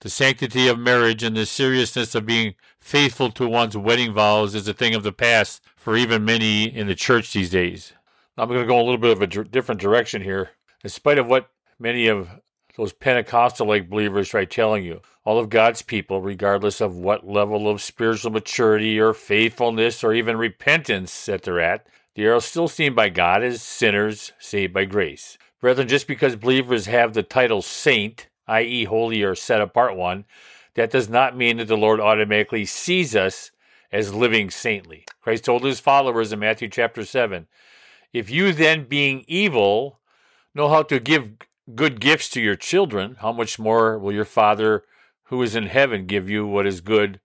The 0.00 0.08
sanctity 0.08 0.68
of 0.68 0.78
marriage 0.78 1.24
and 1.24 1.36
the 1.36 1.44
seriousness 1.44 2.14
of 2.14 2.24
being 2.24 2.54
faithful 2.80 3.30
to 3.32 3.48
one's 3.48 3.76
wedding 3.76 4.12
vows 4.12 4.54
is 4.54 4.68
a 4.68 4.72
thing 4.72 4.94
of 4.94 5.02
the 5.02 5.12
past 5.12 5.60
for 5.76 5.96
even 5.96 6.24
many 6.24 6.64
in 6.64 6.86
the 6.86 6.94
church 6.94 7.32
these 7.32 7.50
days. 7.50 7.92
I'm 8.36 8.48
going 8.48 8.60
to 8.60 8.66
go 8.66 8.78
a 8.78 8.82
little 8.82 8.98
bit 8.98 9.10
of 9.10 9.22
a 9.22 9.44
different 9.44 9.80
direction 9.80 10.22
here. 10.22 10.50
In 10.84 10.90
spite 10.90 11.18
of 11.18 11.26
what 11.26 11.50
many 11.80 12.06
of 12.06 12.28
those 12.78 12.92
Pentecostal 12.92 13.66
like 13.66 13.90
believers 13.90 14.28
try 14.28 14.44
telling 14.44 14.84
you, 14.84 15.02
all 15.24 15.40
of 15.40 15.50
God's 15.50 15.82
people, 15.82 16.22
regardless 16.22 16.80
of 16.80 16.96
what 16.96 17.28
level 17.28 17.68
of 17.68 17.82
spiritual 17.82 18.30
maturity 18.30 19.00
or 19.00 19.12
faithfulness 19.12 20.04
or 20.04 20.14
even 20.14 20.36
repentance 20.36 21.26
that 21.26 21.42
they're 21.42 21.60
at, 21.60 21.88
they 22.14 22.22
are 22.24 22.40
still 22.40 22.68
seen 22.68 22.94
by 22.94 23.08
God 23.08 23.42
as 23.42 23.62
sinners 23.62 24.32
saved 24.38 24.72
by 24.72 24.84
grace. 24.84 25.36
Brethren, 25.60 25.88
just 25.88 26.06
because 26.06 26.36
believers 26.36 26.86
have 26.86 27.14
the 27.14 27.24
title 27.24 27.62
saint, 27.62 28.28
i.e., 28.46 28.84
holy 28.84 29.24
or 29.24 29.34
set 29.34 29.60
apart 29.60 29.96
one, 29.96 30.24
that 30.74 30.92
does 30.92 31.08
not 31.08 31.36
mean 31.36 31.56
that 31.56 31.66
the 31.66 31.76
Lord 31.76 31.98
automatically 31.98 32.64
sees 32.64 33.16
us 33.16 33.50
as 33.90 34.14
living 34.14 34.50
saintly. 34.50 35.04
Christ 35.20 35.44
told 35.44 35.64
his 35.64 35.80
followers 35.80 36.32
in 36.32 36.38
Matthew 36.38 36.68
chapter 36.68 37.04
7 37.04 37.48
If 38.12 38.30
you 38.30 38.52
then, 38.52 38.84
being 38.84 39.24
evil, 39.26 39.98
know 40.54 40.68
how 40.68 40.84
to 40.84 41.00
give 41.00 41.32
good 41.74 42.00
gifts 42.00 42.28
to 42.30 42.40
your 42.40 42.56
children, 42.56 43.16
how 43.20 43.32
much 43.32 43.58
more 43.58 43.98
will 43.98 44.12
your 44.12 44.24
Father 44.24 44.84
who 45.24 45.42
is 45.42 45.54
in 45.54 45.66
heaven 45.66 46.06
give 46.06 46.28
you 46.28 46.46
what 46.46 46.66
is 46.66 46.80
good 46.80 47.20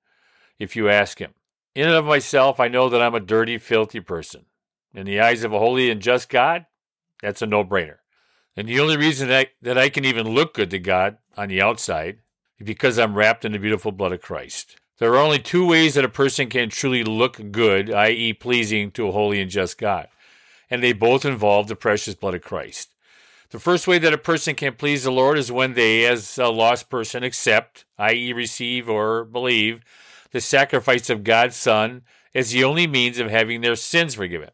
if 0.60 0.76
you 0.76 0.90
ask 0.90 1.20
him? 1.20 1.34
In 1.76 1.88
and 1.88 1.96
of 1.96 2.06
myself, 2.06 2.60
I 2.60 2.68
know 2.68 2.90
that 2.90 3.02
I'm 3.02 3.16
a 3.16 3.20
dirty, 3.20 3.58
filthy 3.58 4.00
person. 4.00 4.46
In 4.94 5.06
the 5.06 5.20
eyes 5.20 5.44
of 5.44 5.54
a 5.54 5.60
holy 5.60 5.90
and 5.90 6.02
just 6.02 6.30
God, 6.30 6.66
that's 7.22 7.42
a 7.42 7.48
no 7.48 7.64
brainer. 7.64 7.98
And 8.56 8.68
the 8.68 8.80
only 8.80 8.98
reason 8.98 9.28
that, 9.30 9.50
that 9.62 9.78
I 9.78 9.90
can 9.90 10.06
even 10.06 10.30
look 10.30 10.54
good 10.54 10.70
to 10.72 10.80
God 10.80 11.18
on 11.36 11.48
the 11.48 11.62
outside 11.62 12.20
is 12.60 12.68
because 12.68 13.00
I'm 13.00 13.16
wrapped 13.16 13.46
in 13.46 13.54
the 13.54 13.60
beautiful 13.60 13.92
blood 13.92 14.12
of 14.12 14.22
Christ. 14.22 14.78
There 15.00 15.12
are 15.14 15.18
only 15.18 15.40
two 15.40 15.66
ways 15.66 15.96
that 15.96 16.06
a 16.06 16.10
person 16.10 16.50
can 16.50 16.70
truly 16.70 17.04
look 17.04 17.52
good, 17.52 17.92
i.e., 17.92 18.34
pleasing 18.34 18.92
to 18.92 19.08
a 19.08 19.12
holy 19.12 19.42
and 19.42 19.50
just 19.50 19.80
God. 19.80 20.08
And 20.70 20.84
they 20.84 20.94
both 20.94 21.26
involve 21.26 21.68
the 21.68 21.76
precious 21.76 22.14
blood 22.14 22.36
of 22.36 22.44
Christ. 22.44 22.93
The 23.54 23.60
first 23.60 23.86
way 23.86 24.00
that 24.00 24.14
a 24.14 24.18
person 24.18 24.56
can 24.56 24.74
please 24.74 25.04
the 25.04 25.12
Lord 25.12 25.38
is 25.38 25.52
when 25.52 25.76
they, 25.76 26.08
as 26.08 26.40
a 26.40 26.48
lost 26.48 26.90
person, 26.90 27.24
accept, 27.24 27.86
i.e., 28.00 28.34
receive 28.34 28.90
or 28.90 29.24
believe, 29.24 29.84
the 30.32 30.42
sacrifice 30.42 31.08
of 31.12 31.24
God's 31.24 31.56
Son 31.56 32.02
as 32.34 32.50
the 32.50 32.64
only 32.64 32.88
means 32.88 33.20
of 33.20 33.30
having 33.30 33.62
their 33.62 33.76
sins 33.76 34.16
forgiven. 34.16 34.50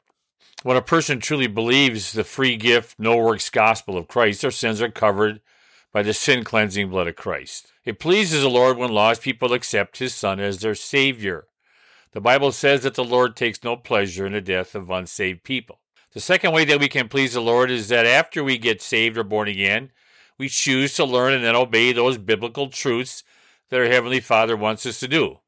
When 0.64 0.76
a 0.76 0.82
person 0.82 1.22
truly 1.22 1.48
believes 1.48 2.12
the 2.12 2.26
free 2.26 2.58
gift, 2.58 3.00
no 3.00 3.16
works 3.16 3.50
gospel 3.50 3.98
of 3.98 4.10
Christ, 4.10 4.42
their 4.42 4.52
sins 4.52 4.82
are 4.82 4.92
covered 4.92 5.40
by 5.94 6.04
the 6.04 6.14
sin 6.14 6.44
cleansing 6.44 6.90
blood 6.90 7.08
of 7.08 7.16
Christ. 7.16 7.72
It 7.86 8.00
pleases 8.00 8.42
the 8.42 8.50
Lord 8.50 8.76
when 8.76 8.92
lost 8.92 9.22
people 9.22 9.54
accept 9.54 10.00
his 10.00 10.14
Son 10.14 10.42
as 10.42 10.60
their 10.60 10.76
Savior. 10.76 11.48
The 12.12 12.20
Bible 12.20 12.52
says 12.52 12.84
that 12.84 12.96
the 12.96 13.06
Lord 13.06 13.38
takes 13.38 13.64
no 13.64 13.78
pleasure 13.78 14.26
in 14.26 14.34
the 14.34 14.42
death 14.42 14.76
of 14.76 14.90
unsaved 14.90 15.46
people. 15.46 15.80
The 16.14 16.20
second 16.20 16.54
way 16.54 16.66
that 16.66 16.80
we 16.80 16.88
can 16.88 17.08
please 17.08 17.34
the 17.34 17.42
Lord 17.42 17.70
is 17.70 17.90
that 17.90 18.06
after 18.06 18.44
we 18.44 18.58
get 18.58 18.82
saved 18.82 19.18
or 19.18 19.24
born 19.24 19.48
again, 19.48 19.92
we 20.40 20.50
choose 20.50 20.96
to 20.96 21.06
learn 21.06 21.34
and 21.34 21.44
then 21.44 21.56
obey 21.56 21.92
those 21.92 22.18
biblical 22.18 22.70
truths 22.70 23.24
that 23.70 23.80
our 23.80 23.86
Heavenly 23.86 24.20
Father 24.20 24.58
wants 24.58 24.86
us 24.88 25.00
to 25.02 25.08
do. 25.08 25.40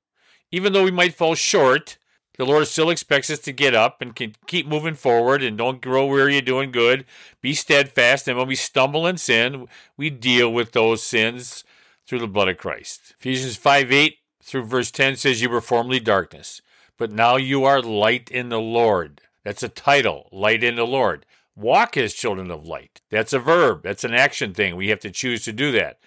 Even 0.52 0.74
though 0.74 0.84
we 0.84 0.92
might 0.92 1.16
fall 1.16 1.34
short, 1.34 1.98
the 2.38 2.46
Lord 2.46 2.68
still 2.68 2.90
expects 2.90 3.30
us 3.30 3.40
to 3.40 3.52
get 3.52 3.74
up 3.74 4.02
and 4.02 4.16
keep 4.16 4.68
moving 4.68 4.96
forward 4.96 5.42
and 5.42 5.58
don't 5.58 5.82
grow 5.82 6.06
weary 6.06 6.38
of 6.38 6.46
doing 6.46 6.72
good. 6.72 7.06
Be 7.42 7.54
steadfast. 7.54 8.28
And 8.28 8.38
when 8.38 8.48
we 8.48 8.56
stumble 8.56 9.08
in 9.08 9.18
sin, 9.18 9.68
we 9.98 10.10
deal 10.10 10.52
with 10.52 10.74
those 10.74 11.02
sins 11.02 11.64
through 12.06 12.20
the 12.20 12.28
blood 12.28 12.50
of 12.50 12.58
Christ. 12.58 13.16
Ephesians 13.20 13.56
5 13.56 13.92
8 13.92 14.18
through 14.44 14.64
verse 14.64 14.92
10 14.92 15.16
says, 15.16 15.42
You 15.42 15.50
were 15.50 15.62
formerly 15.62 16.00
darkness, 16.00 16.62
but 16.98 17.12
now 17.12 17.38
you 17.38 17.64
are 17.64 17.82
light 17.82 18.30
in 18.30 18.50
the 18.50 18.60
Lord. 18.60 19.22
That's 19.44 19.64
a 19.64 19.70
title, 19.70 20.30
light 20.32 20.64
in 20.64 20.76
the 20.76 20.86
Lord. 20.86 21.26
Walk 21.56 21.98
as 21.98 22.14
children 22.14 22.50
of 22.52 22.66
light. 22.66 23.02
That's 23.10 23.34
a 23.34 23.40
verb. 23.40 23.84
That's 23.84 24.04
an 24.04 24.14
action 24.14 24.54
thing. 24.54 24.76
We 24.76 24.90
have 24.90 25.00
to 25.02 25.12
choose 25.12 25.44
to 25.46 25.54
do 25.54 25.72
that. 25.74 26.00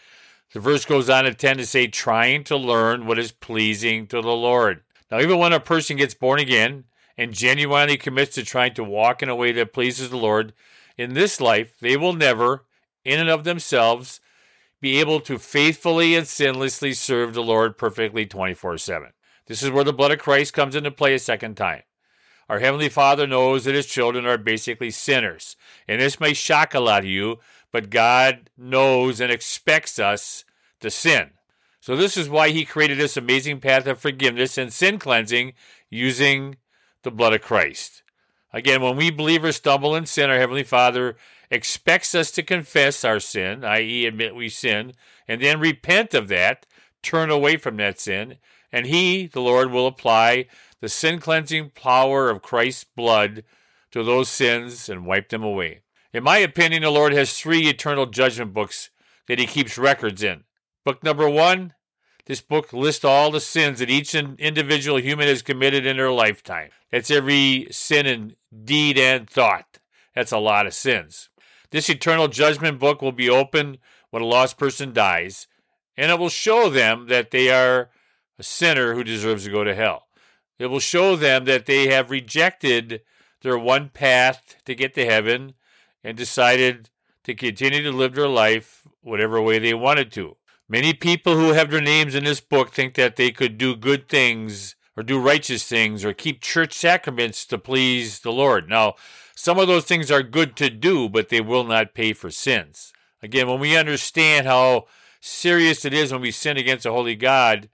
The 0.52 0.60
verse 0.60 0.84
goes 0.84 1.10
on 1.10 1.24
to 1.24 1.34
tend 1.34 1.58
to 1.58 1.66
say, 1.66 1.88
trying 1.88 2.44
to 2.44 2.56
learn 2.56 3.06
what 3.06 3.18
is 3.18 3.32
pleasing 3.32 4.06
to 4.06 4.22
the 4.22 4.28
Lord. 4.28 4.82
Now, 5.10 5.20
even 5.20 5.38
when 5.38 5.52
a 5.52 5.60
person 5.60 5.96
gets 5.96 6.14
born 6.14 6.38
again 6.38 6.84
and 7.16 7.32
genuinely 7.32 7.96
commits 7.96 8.34
to 8.36 8.44
trying 8.44 8.74
to 8.74 8.84
walk 8.84 9.22
in 9.22 9.28
a 9.28 9.36
way 9.36 9.52
that 9.52 9.72
pleases 9.72 10.10
the 10.10 10.16
Lord, 10.16 10.52
in 10.96 11.14
this 11.14 11.40
life, 11.40 11.78
they 11.80 11.96
will 11.96 12.12
never, 12.12 12.64
in 13.04 13.20
and 13.20 13.28
of 13.28 13.44
themselves, 13.44 14.20
be 14.80 15.00
able 15.00 15.20
to 15.20 15.38
faithfully 15.38 16.14
and 16.14 16.26
sinlessly 16.26 16.94
serve 16.94 17.34
the 17.34 17.42
Lord 17.42 17.76
perfectly 17.76 18.26
24 18.26 18.78
7. 18.78 19.08
This 19.46 19.62
is 19.62 19.70
where 19.70 19.84
the 19.84 19.92
blood 19.92 20.12
of 20.12 20.18
Christ 20.18 20.52
comes 20.52 20.76
into 20.76 20.90
play 20.90 21.14
a 21.14 21.18
second 21.18 21.56
time. 21.56 21.82
Our 22.48 22.58
Heavenly 22.58 22.88
Father 22.88 23.26
knows 23.26 23.64
that 23.64 23.74
His 23.74 23.86
children 23.86 24.26
are 24.26 24.38
basically 24.38 24.90
sinners. 24.90 25.56
And 25.88 26.00
this 26.00 26.20
may 26.20 26.34
shock 26.34 26.74
a 26.74 26.80
lot 26.80 27.04
of 27.04 27.08
you, 27.08 27.38
but 27.72 27.90
God 27.90 28.50
knows 28.56 29.20
and 29.20 29.32
expects 29.32 29.98
us 29.98 30.44
to 30.80 30.90
sin. 30.90 31.30
So, 31.80 31.96
this 31.96 32.16
is 32.16 32.28
why 32.28 32.50
He 32.50 32.64
created 32.64 32.98
this 32.98 33.16
amazing 33.16 33.60
path 33.60 33.86
of 33.86 33.98
forgiveness 33.98 34.56
and 34.56 34.72
sin 34.72 34.98
cleansing 34.98 35.52
using 35.90 36.56
the 37.02 37.10
blood 37.10 37.34
of 37.34 37.42
Christ. 37.42 38.02
Again, 38.52 38.82
when 38.82 38.96
we 38.96 39.10
believers 39.10 39.56
stumble 39.56 39.96
in 39.96 40.06
sin, 40.06 40.30
our 40.30 40.38
Heavenly 40.38 40.62
Father 40.62 41.16
expects 41.50 42.14
us 42.14 42.30
to 42.32 42.42
confess 42.42 43.04
our 43.04 43.20
sin, 43.20 43.64
i.e., 43.64 44.06
admit 44.06 44.34
we 44.34 44.48
sin, 44.48 44.92
and 45.28 45.42
then 45.42 45.60
repent 45.60 46.14
of 46.14 46.28
that, 46.28 46.66
turn 47.02 47.30
away 47.30 47.56
from 47.56 47.76
that 47.76 47.98
sin, 47.98 48.36
and 48.72 48.86
He, 48.86 49.26
the 49.26 49.40
Lord, 49.40 49.70
will 49.70 49.86
apply 49.86 50.46
the 50.84 50.88
sin 50.90 51.18
cleansing 51.18 51.70
power 51.70 52.28
of 52.28 52.42
Christ's 52.42 52.84
blood 52.84 53.42
to 53.90 54.04
those 54.04 54.28
sins 54.28 54.86
and 54.90 55.06
wipe 55.06 55.30
them 55.30 55.42
away. 55.42 55.80
In 56.12 56.22
my 56.22 56.36
opinion, 56.36 56.82
the 56.82 56.90
Lord 56.90 57.14
has 57.14 57.38
three 57.38 57.68
eternal 57.68 58.04
judgment 58.04 58.52
books 58.52 58.90
that 59.26 59.38
He 59.38 59.46
keeps 59.46 59.78
records 59.78 60.22
in. 60.22 60.44
Book 60.84 61.02
number 61.02 61.26
one, 61.26 61.72
this 62.26 62.42
book 62.42 62.74
lists 62.74 63.02
all 63.02 63.30
the 63.30 63.40
sins 63.40 63.78
that 63.78 63.88
each 63.88 64.14
individual 64.14 65.00
human 65.00 65.26
has 65.26 65.40
committed 65.40 65.86
in 65.86 65.96
their 65.96 66.10
lifetime. 66.10 66.68
That's 66.92 67.10
every 67.10 67.68
sin 67.70 68.04
in 68.04 68.36
deed 68.66 68.98
and 68.98 69.26
thought. 69.26 69.78
That's 70.14 70.32
a 70.32 70.38
lot 70.38 70.66
of 70.66 70.74
sins. 70.74 71.30
This 71.70 71.88
eternal 71.88 72.28
judgment 72.28 72.78
book 72.78 73.00
will 73.00 73.10
be 73.10 73.30
open 73.30 73.78
when 74.10 74.22
a 74.22 74.26
lost 74.26 74.58
person 74.58 74.92
dies, 74.92 75.46
and 75.96 76.10
it 76.10 76.18
will 76.18 76.28
show 76.28 76.68
them 76.68 77.06
that 77.08 77.30
they 77.30 77.50
are 77.50 77.88
a 78.38 78.42
sinner 78.42 78.92
who 78.92 79.02
deserves 79.02 79.44
to 79.44 79.50
go 79.50 79.64
to 79.64 79.74
hell. 79.74 80.03
It 80.58 80.66
will 80.66 80.80
show 80.80 81.16
them 81.16 81.44
that 81.46 81.66
they 81.66 81.88
have 81.88 82.10
rejected 82.10 83.02
their 83.42 83.58
one 83.58 83.88
path 83.88 84.56
to 84.64 84.74
get 84.74 84.94
to 84.94 85.04
heaven 85.04 85.54
and 86.02 86.16
decided 86.16 86.90
to 87.24 87.34
continue 87.34 87.82
to 87.82 87.92
live 87.92 88.14
their 88.14 88.28
life 88.28 88.86
whatever 89.02 89.40
way 89.40 89.58
they 89.58 89.74
wanted 89.74 90.12
to. 90.12 90.36
Many 90.68 90.94
people 90.94 91.36
who 91.36 91.52
have 91.52 91.70
their 91.70 91.80
names 91.80 92.14
in 92.14 92.24
this 92.24 92.40
book 92.40 92.70
think 92.70 92.94
that 92.94 93.16
they 93.16 93.30
could 93.30 93.58
do 93.58 93.76
good 93.76 94.08
things 94.08 94.76
or 94.96 95.02
do 95.02 95.18
righteous 95.18 95.64
things 95.64 96.04
or 96.04 96.12
keep 96.12 96.40
church 96.40 96.72
sacraments 96.72 97.44
to 97.46 97.58
please 97.58 98.20
the 98.20 98.32
Lord. 98.32 98.68
Now, 98.68 98.94
some 99.34 99.58
of 99.58 99.66
those 99.66 99.84
things 99.84 100.10
are 100.10 100.22
good 100.22 100.56
to 100.56 100.70
do, 100.70 101.08
but 101.08 101.28
they 101.28 101.40
will 101.40 101.64
not 101.64 101.94
pay 101.94 102.12
for 102.12 102.30
sins. 102.30 102.92
Again, 103.22 103.48
when 103.48 103.60
we 103.60 103.76
understand 103.76 104.46
how 104.46 104.86
serious 105.20 105.84
it 105.84 105.92
is 105.92 106.12
when 106.12 106.20
we 106.20 106.30
sin 106.30 106.56
against 106.56 106.86
a 106.86 106.92
holy 106.92 107.16
God, 107.16 107.68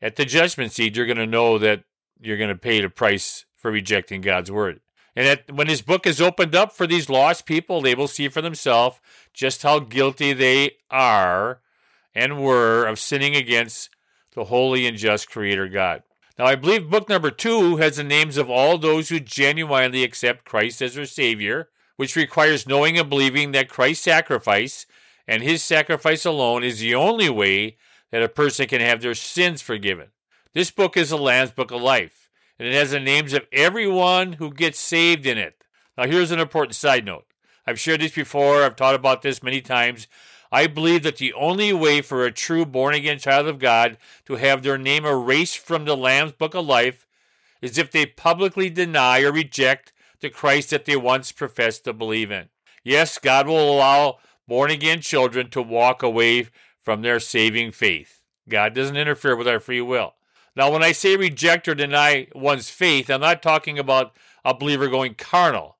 at 0.00 0.16
the 0.16 0.24
judgment 0.24 0.72
seat, 0.72 0.96
you're 0.96 1.06
going 1.06 1.16
to 1.16 1.26
know 1.26 1.58
that 1.58 1.84
you're 2.20 2.38
going 2.38 2.48
to 2.48 2.56
pay 2.56 2.80
the 2.80 2.88
price 2.88 3.44
for 3.56 3.70
rejecting 3.70 4.20
God's 4.20 4.50
word. 4.50 4.80
And 5.16 5.26
that 5.26 5.52
when 5.52 5.68
his 5.68 5.82
book 5.82 6.06
is 6.06 6.20
opened 6.20 6.54
up 6.54 6.72
for 6.72 6.86
these 6.86 7.08
lost 7.08 7.46
people, 7.46 7.80
they 7.80 7.94
will 7.94 8.08
see 8.08 8.28
for 8.28 8.42
themselves 8.42 9.00
just 9.32 9.62
how 9.62 9.78
guilty 9.78 10.32
they 10.32 10.72
are 10.90 11.60
and 12.14 12.42
were 12.42 12.84
of 12.86 12.98
sinning 12.98 13.36
against 13.36 13.90
the 14.34 14.44
holy 14.44 14.86
and 14.86 14.96
just 14.96 15.30
Creator 15.30 15.68
God. 15.68 16.02
Now, 16.38 16.46
I 16.46 16.56
believe 16.56 16.90
book 16.90 17.08
number 17.08 17.30
two 17.30 17.76
has 17.76 17.96
the 17.96 18.04
names 18.04 18.36
of 18.36 18.50
all 18.50 18.76
those 18.76 19.08
who 19.08 19.20
genuinely 19.20 20.02
accept 20.02 20.44
Christ 20.44 20.82
as 20.82 20.94
their 20.94 21.06
Savior, 21.06 21.68
which 21.96 22.16
requires 22.16 22.66
knowing 22.66 22.98
and 22.98 23.08
believing 23.08 23.52
that 23.52 23.68
Christ's 23.68 24.04
sacrifice 24.04 24.86
and 25.28 25.42
His 25.42 25.62
sacrifice 25.62 26.24
alone 26.24 26.64
is 26.64 26.80
the 26.80 26.94
only 26.94 27.30
way 27.30 27.76
that 28.10 28.22
a 28.22 28.28
person 28.28 28.66
can 28.66 28.80
have 28.80 29.00
their 29.00 29.14
sins 29.14 29.62
forgiven. 29.62 30.08
This 30.54 30.70
book 30.70 30.96
is 30.96 31.10
the 31.10 31.18
Lamb's 31.18 31.50
Book 31.50 31.72
of 31.72 31.82
Life, 31.82 32.30
and 32.60 32.68
it 32.68 32.74
has 32.74 32.92
the 32.92 33.00
names 33.00 33.32
of 33.32 33.44
everyone 33.50 34.34
who 34.34 34.52
gets 34.52 34.78
saved 34.78 35.26
in 35.26 35.36
it. 35.36 35.64
Now, 35.98 36.06
here's 36.06 36.30
an 36.30 36.38
important 36.38 36.76
side 36.76 37.04
note. 37.04 37.26
I've 37.66 37.80
shared 37.80 38.02
this 38.02 38.14
before, 38.14 38.62
I've 38.62 38.76
taught 38.76 38.94
about 38.94 39.22
this 39.22 39.42
many 39.42 39.60
times. 39.60 40.06
I 40.52 40.68
believe 40.68 41.02
that 41.02 41.16
the 41.16 41.32
only 41.32 41.72
way 41.72 42.02
for 42.02 42.24
a 42.24 42.30
true 42.30 42.64
born 42.64 42.94
again 42.94 43.18
child 43.18 43.48
of 43.48 43.58
God 43.58 43.98
to 44.26 44.36
have 44.36 44.62
their 44.62 44.78
name 44.78 45.04
erased 45.04 45.58
from 45.58 45.86
the 45.86 45.96
Lamb's 45.96 46.30
Book 46.30 46.54
of 46.54 46.64
Life 46.64 47.08
is 47.60 47.76
if 47.76 47.90
they 47.90 48.06
publicly 48.06 48.70
deny 48.70 49.22
or 49.22 49.32
reject 49.32 49.92
the 50.20 50.30
Christ 50.30 50.70
that 50.70 50.84
they 50.84 50.94
once 50.94 51.32
professed 51.32 51.82
to 51.82 51.92
believe 51.92 52.30
in. 52.30 52.48
Yes, 52.84 53.18
God 53.18 53.48
will 53.48 53.74
allow 53.74 54.18
born 54.46 54.70
again 54.70 55.00
children 55.00 55.50
to 55.50 55.60
walk 55.60 56.04
away 56.04 56.46
from 56.80 57.02
their 57.02 57.18
saving 57.18 57.72
faith. 57.72 58.20
God 58.48 58.72
doesn't 58.72 58.96
interfere 58.96 59.34
with 59.34 59.48
our 59.48 59.58
free 59.58 59.80
will. 59.80 60.14
Now, 60.56 60.70
when 60.70 60.82
I 60.82 60.92
say 60.92 61.16
reject 61.16 61.66
or 61.66 61.74
deny 61.74 62.28
one's 62.34 62.70
faith, 62.70 63.10
I'm 63.10 63.20
not 63.20 63.42
talking 63.42 63.78
about 63.78 64.16
a 64.44 64.54
believer 64.54 64.88
going 64.88 65.14
carnal. 65.14 65.78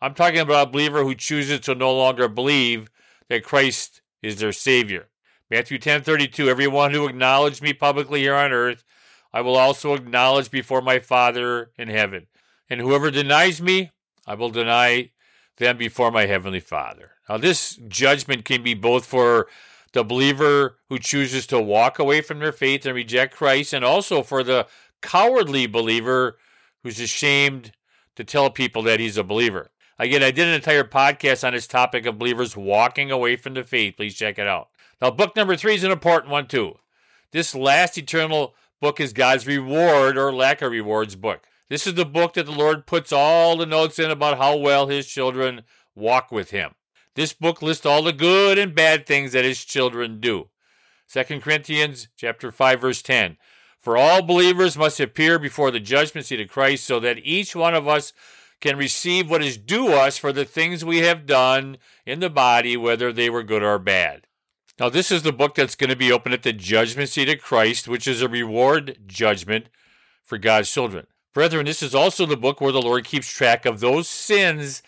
I'm 0.00 0.14
talking 0.14 0.40
about 0.40 0.68
a 0.68 0.70
believer 0.70 1.02
who 1.02 1.14
chooses 1.14 1.60
to 1.60 1.74
no 1.74 1.94
longer 1.94 2.28
believe 2.28 2.90
that 3.28 3.44
Christ 3.44 4.00
is 4.22 4.36
their 4.38 4.52
Savior. 4.52 5.08
Matthew 5.50 5.78
10:32 5.78 6.48
Everyone 6.48 6.92
who 6.92 7.06
acknowledged 7.06 7.62
me 7.62 7.72
publicly 7.72 8.20
here 8.20 8.34
on 8.34 8.52
earth, 8.52 8.84
I 9.32 9.40
will 9.40 9.56
also 9.56 9.94
acknowledge 9.94 10.50
before 10.50 10.80
my 10.80 10.98
Father 10.98 11.70
in 11.76 11.88
heaven. 11.88 12.26
And 12.70 12.80
whoever 12.80 13.10
denies 13.10 13.60
me, 13.60 13.90
I 14.26 14.34
will 14.34 14.50
deny 14.50 15.10
them 15.58 15.76
before 15.76 16.10
my 16.10 16.26
heavenly 16.26 16.60
Father. 16.60 17.12
Now 17.28 17.36
this 17.36 17.76
judgment 17.88 18.44
can 18.44 18.62
be 18.62 18.74
both 18.74 19.04
for 19.04 19.48
the 19.94 20.04
believer 20.04 20.76
who 20.90 20.98
chooses 20.98 21.46
to 21.46 21.60
walk 21.60 21.98
away 21.98 22.20
from 22.20 22.40
their 22.40 22.52
faith 22.52 22.84
and 22.84 22.94
reject 22.94 23.34
Christ, 23.34 23.72
and 23.72 23.84
also 23.84 24.22
for 24.22 24.42
the 24.42 24.66
cowardly 25.00 25.66
believer 25.66 26.36
who's 26.82 27.00
ashamed 27.00 27.72
to 28.16 28.24
tell 28.24 28.50
people 28.50 28.82
that 28.82 29.00
he's 29.00 29.16
a 29.16 29.24
believer. 29.24 29.70
Again, 29.98 30.22
I 30.22 30.32
did 30.32 30.48
an 30.48 30.54
entire 30.54 30.84
podcast 30.84 31.46
on 31.46 31.54
this 31.54 31.66
topic 31.66 32.04
of 32.04 32.18
believers 32.18 32.56
walking 32.56 33.10
away 33.10 33.36
from 33.36 33.54
the 33.54 33.62
faith. 33.62 33.96
Please 33.96 34.14
check 34.14 34.38
it 34.38 34.46
out. 34.46 34.68
Now, 35.00 35.10
book 35.10 35.36
number 35.36 35.56
three 35.56 35.74
is 35.74 35.84
an 35.84 35.92
important 35.92 36.30
one, 36.32 36.48
too. 36.48 36.78
This 37.30 37.54
last 37.54 37.96
eternal 37.96 38.54
book 38.80 39.00
is 39.00 39.12
God's 39.12 39.46
reward 39.46 40.18
or 40.18 40.34
lack 40.34 40.62
of 40.62 40.72
rewards 40.72 41.16
book. 41.16 41.46
This 41.68 41.86
is 41.86 41.94
the 41.94 42.04
book 42.04 42.34
that 42.34 42.46
the 42.46 42.52
Lord 42.52 42.86
puts 42.86 43.12
all 43.12 43.56
the 43.56 43.66
notes 43.66 43.98
in 43.98 44.10
about 44.10 44.38
how 44.38 44.56
well 44.56 44.88
his 44.88 45.06
children 45.06 45.62
walk 45.94 46.32
with 46.32 46.50
him. 46.50 46.74
This 47.14 47.32
book 47.32 47.62
lists 47.62 47.86
all 47.86 48.02
the 48.02 48.12
good 48.12 48.58
and 48.58 48.74
bad 48.74 49.06
things 49.06 49.32
that 49.32 49.44
his 49.44 49.64
children 49.64 50.20
do. 50.20 50.48
2 51.12 51.40
Corinthians 51.40 52.08
chapter 52.16 52.50
5 52.50 52.80
verse 52.80 53.02
10. 53.02 53.36
For 53.78 53.96
all 53.96 54.22
believers 54.22 54.76
must 54.76 54.98
appear 54.98 55.38
before 55.38 55.70
the 55.70 55.78
judgment 55.78 56.26
seat 56.26 56.40
of 56.40 56.48
Christ 56.48 56.84
so 56.84 56.98
that 57.00 57.18
each 57.18 57.54
one 57.54 57.74
of 57.74 57.86
us 57.86 58.12
can 58.60 58.76
receive 58.76 59.30
what 59.30 59.44
is 59.44 59.58
due 59.58 59.88
us 59.88 60.16
for 60.16 60.32
the 60.32 60.44
things 60.44 60.84
we 60.84 60.98
have 60.98 61.26
done 61.26 61.76
in 62.06 62.20
the 62.20 62.30
body 62.30 62.76
whether 62.76 63.12
they 63.12 63.28
were 63.28 63.42
good 63.42 63.62
or 63.62 63.78
bad. 63.78 64.26
Now 64.80 64.88
this 64.88 65.12
is 65.12 65.22
the 65.22 65.32
book 65.32 65.54
that's 65.54 65.76
going 65.76 65.90
to 65.90 65.96
be 65.96 66.10
open 66.10 66.32
at 66.32 66.42
the 66.42 66.52
judgment 66.52 67.10
seat 67.10 67.28
of 67.28 67.40
Christ, 67.40 67.86
which 67.86 68.08
is 68.08 68.22
a 68.22 68.28
reward 68.28 68.98
judgment 69.06 69.66
for 70.22 70.38
God's 70.38 70.70
children. 70.70 71.06
Brethren, 71.32 71.66
this 71.66 71.82
is 71.82 71.94
also 71.94 72.26
the 72.26 72.36
book 72.36 72.60
where 72.60 72.72
the 72.72 72.82
Lord 72.82 73.04
keeps 73.04 73.32
track 73.32 73.66
of 73.66 73.80
those 73.80 74.08
sins 74.08 74.82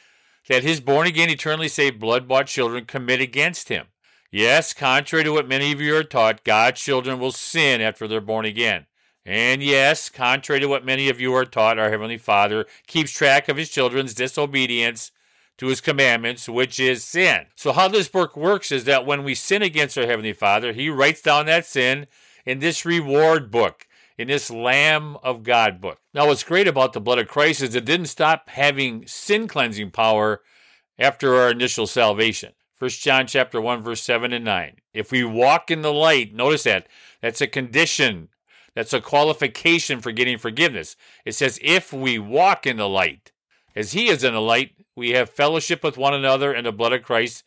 that 0.49 0.63
his 0.63 0.81
born 0.81 1.07
again, 1.07 1.31
eternally 1.31 1.69
saved, 1.69 1.99
blood 1.99 2.29
bought 2.29 2.47
children 2.47 2.85
commit 2.85 3.21
against 3.21 3.69
him. 3.69 3.87
Yes, 4.31 4.73
contrary 4.73 5.25
to 5.25 5.33
what 5.33 5.49
many 5.49 5.73
of 5.73 5.81
you 5.81 5.97
are 5.97 6.05
taught, 6.05 6.45
God's 6.45 6.81
children 6.81 7.19
will 7.19 7.33
sin 7.33 7.81
after 7.81 8.07
they're 8.07 8.21
born 8.21 8.45
again. 8.45 8.87
And 9.25 9.63
yes, 9.63 10.09
contrary 10.09 10.61
to 10.61 10.69
what 10.69 10.85
many 10.85 11.09
of 11.09 11.21
you 11.21 11.35
are 11.35 11.45
taught, 11.45 11.79
our 11.79 11.91
Heavenly 11.91 12.19
Father 12.19 12.67
keeps 12.87 13.11
track 13.11 13.49
of 13.49 13.57
his 13.57 13.71
children's 13.71 14.15
disobedience 14.15 15.11
to 15.59 15.67
his 15.67 15.81
commandments, 15.81 16.49
which 16.49 16.79
is 16.79 17.03
sin. 17.03 17.47
So, 17.57 17.73
how 17.73 17.89
this 17.89 18.09
book 18.09 18.37
works 18.37 18.71
is 18.71 18.85
that 18.85 19.07
when 19.07 19.25
we 19.25 19.35
sin 19.35 19.63
against 19.63 19.99
our 19.99 20.07
Heavenly 20.07 20.33
Father, 20.33 20.73
he 20.73 20.91
writes 20.91 21.23
down 21.23 21.47
that 21.47 21.67
sin 21.67 22.07
in 22.45 22.61
this 22.61 22.85
reward 22.85 23.51
book 23.51 23.87
in 24.19 24.29
this 24.29 24.51
Lamb 24.51 25.17
of 25.23 25.43
God 25.43 25.81
book. 25.81 25.99
Now, 26.15 26.27
what's 26.27 26.43
great 26.43 26.69
about 26.69 26.93
the 26.93 27.01
blood 27.01 27.19
of 27.19 27.29
Christ 27.29 27.63
is 27.63 27.75
it 27.75 27.85
didn't 27.85 28.07
stop 28.07 28.49
having 28.49 29.07
sin 29.07 29.49
cleansing 29.49 29.91
power 29.91 30.43
after 30.99 31.35
our 31.35 31.51
initial 31.51 31.87
salvation. 31.87 32.53
1 32.79 32.91
John 32.91 33.27
chapter 33.27 33.61
1 33.61 33.83
verse 33.83 34.03
7 34.03 34.33
and 34.33 34.45
9. 34.45 34.77
If 34.93 35.11
we 35.11 35.25
walk 35.25 35.71
in 35.71 35.83
the 35.83 35.93
light, 35.93 36.35
notice 36.35 36.65
that 36.65 36.89
that's 37.23 37.41
a 37.41 37.47
condition, 37.47 38.29
that's 38.75 38.93
a 38.93 39.01
qualification 39.01 40.01
for 40.01 40.13
getting 40.13 40.39
forgiveness. 40.39 40.97
It 41.25 41.33
says 41.33 41.59
if 41.63 41.93
we 41.93 42.19
walk 42.19 42.67
in 42.67 42.77
the 42.77 42.89
light, 42.89 43.33
as 43.75 43.93
he 43.93 44.09
is 44.09 44.25
in 44.25 44.35
the 44.35 44.41
light, 44.41 44.73
we 44.95 45.11
have 45.11 45.31
fellowship 45.31 45.83
with 45.83 45.99
one 45.99 46.15
another 46.15 46.53
and 46.53 46.67
the 46.67 46.73
blood 46.73 46.93
of 46.93 47.03
Christ, 47.03 47.45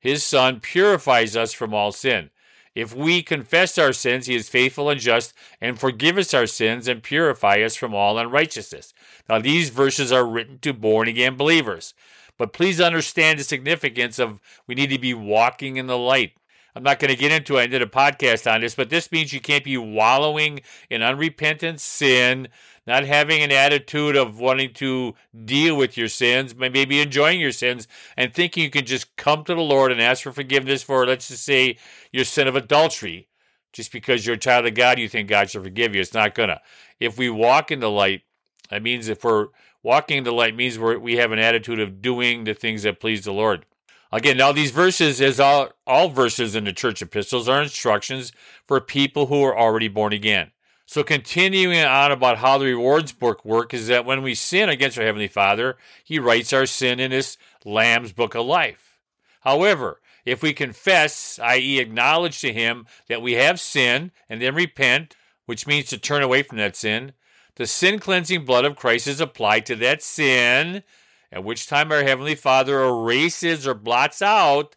his 0.00 0.22
son 0.22 0.60
purifies 0.60 1.36
us 1.36 1.52
from 1.52 1.74
all 1.74 1.92
sin. 1.92 2.30
If 2.74 2.94
we 2.94 3.22
confess 3.22 3.78
our 3.78 3.92
sins, 3.92 4.26
he 4.26 4.34
is 4.34 4.48
faithful 4.48 4.90
and 4.90 5.00
just 5.00 5.34
and 5.60 5.78
forgive 5.78 6.18
us 6.18 6.34
our 6.34 6.46
sins 6.46 6.88
and 6.88 7.02
purify 7.02 7.62
us 7.62 7.76
from 7.76 7.94
all 7.94 8.18
unrighteousness. 8.18 8.94
Now, 9.28 9.38
these 9.38 9.70
verses 9.70 10.12
are 10.12 10.26
written 10.26 10.58
to 10.60 10.72
born 10.72 11.08
again 11.08 11.36
believers. 11.36 11.94
But 12.36 12.52
please 12.52 12.80
understand 12.80 13.38
the 13.38 13.44
significance 13.44 14.18
of 14.18 14.40
we 14.66 14.76
need 14.76 14.90
to 14.90 14.98
be 14.98 15.12
walking 15.12 15.76
in 15.76 15.88
the 15.88 15.98
light. 15.98 16.32
I'm 16.74 16.84
not 16.84 17.00
going 17.00 17.10
to 17.10 17.16
get 17.16 17.32
into 17.32 17.56
it. 17.56 17.62
I 17.62 17.66
did 17.66 17.82
a 17.82 17.86
podcast 17.86 18.48
on 18.50 18.60
this, 18.60 18.76
but 18.76 18.88
this 18.88 19.10
means 19.10 19.32
you 19.32 19.40
can't 19.40 19.64
be 19.64 19.76
wallowing 19.76 20.60
in 20.88 21.02
unrepentant 21.02 21.80
sin, 21.80 22.46
not 22.88 23.04
having 23.04 23.42
an 23.42 23.52
attitude 23.52 24.16
of 24.16 24.40
wanting 24.40 24.72
to 24.72 25.14
deal 25.44 25.76
with 25.76 25.98
your 25.98 26.08
sins, 26.08 26.56
maybe 26.56 27.00
enjoying 27.00 27.38
your 27.38 27.52
sins, 27.52 27.86
and 28.16 28.32
thinking 28.32 28.64
you 28.64 28.70
can 28.70 28.86
just 28.86 29.14
come 29.16 29.44
to 29.44 29.54
the 29.54 29.60
Lord 29.60 29.92
and 29.92 30.00
ask 30.00 30.22
for 30.22 30.32
forgiveness 30.32 30.82
for, 30.82 31.06
let's 31.06 31.28
just 31.28 31.44
say, 31.44 31.76
your 32.12 32.24
sin 32.24 32.48
of 32.48 32.56
adultery. 32.56 33.28
Just 33.74 33.92
because 33.92 34.24
you're 34.24 34.36
a 34.36 34.38
child 34.38 34.66
of 34.66 34.74
God, 34.74 34.98
you 34.98 35.06
think 35.06 35.28
God 35.28 35.50
should 35.50 35.62
forgive 35.62 35.94
you. 35.94 36.00
It's 36.00 36.14
not 36.14 36.34
gonna. 36.34 36.62
If 36.98 37.18
we 37.18 37.28
walk 37.28 37.70
in 37.70 37.80
the 37.80 37.90
light, 37.90 38.22
that 38.70 38.82
means 38.82 39.08
if 39.08 39.22
we're 39.22 39.48
walking 39.82 40.16
in 40.16 40.24
the 40.24 40.32
light 40.32 40.56
means 40.56 40.78
we 40.78 40.96
we 40.96 41.16
have 41.16 41.30
an 41.30 41.38
attitude 41.38 41.78
of 41.78 42.00
doing 42.00 42.44
the 42.44 42.54
things 42.54 42.84
that 42.84 43.00
please 43.00 43.24
the 43.24 43.32
Lord. 43.32 43.66
Again, 44.10 44.38
now 44.38 44.52
these 44.52 44.70
verses, 44.70 45.20
as 45.20 45.38
all, 45.38 45.68
all 45.86 46.08
verses 46.08 46.54
in 46.54 46.64
the 46.64 46.72
church 46.72 47.02
epistles, 47.02 47.46
are 47.46 47.60
instructions 47.60 48.32
for 48.66 48.80
people 48.80 49.26
who 49.26 49.42
are 49.44 49.56
already 49.56 49.88
born 49.88 50.14
again. 50.14 50.52
So, 50.90 51.04
continuing 51.04 51.84
on 51.84 52.12
about 52.12 52.38
how 52.38 52.56
the 52.56 52.64
rewards 52.64 53.12
book 53.12 53.44
work 53.44 53.74
is 53.74 53.88
that 53.88 54.06
when 54.06 54.22
we 54.22 54.34
sin 54.34 54.70
against 54.70 54.96
our 54.96 55.04
Heavenly 55.04 55.28
Father, 55.28 55.76
He 56.02 56.18
writes 56.18 56.50
our 56.54 56.64
sin 56.64 56.98
in 56.98 57.10
His 57.10 57.36
Lamb's 57.62 58.14
Book 58.14 58.34
of 58.34 58.46
Life. 58.46 58.96
However, 59.42 60.00
if 60.24 60.42
we 60.42 60.54
confess, 60.54 61.38
i.e., 61.42 61.78
acknowledge 61.78 62.40
to 62.40 62.54
Him 62.54 62.86
that 63.06 63.20
we 63.20 63.34
have 63.34 63.60
sinned 63.60 64.12
and 64.30 64.40
then 64.40 64.54
repent, 64.54 65.14
which 65.44 65.66
means 65.66 65.90
to 65.90 65.98
turn 65.98 66.22
away 66.22 66.42
from 66.42 66.56
that 66.56 66.74
sin, 66.74 67.12
the 67.56 67.66
sin 67.66 67.98
cleansing 67.98 68.46
blood 68.46 68.64
of 68.64 68.74
Christ 68.74 69.06
is 69.06 69.20
applied 69.20 69.66
to 69.66 69.76
that 69.76 70.02
sin, 70.02 70.82
at 71.30 71.44
which 71.44 71.66
time 71.66 71.92
our 71.92 72.02
Heavenly 72.02 72.34
Father 72.34 72.82
erases 72.82 73.66
or 73.66 73.74
blots 73.74 74.22
out 74.22 74.74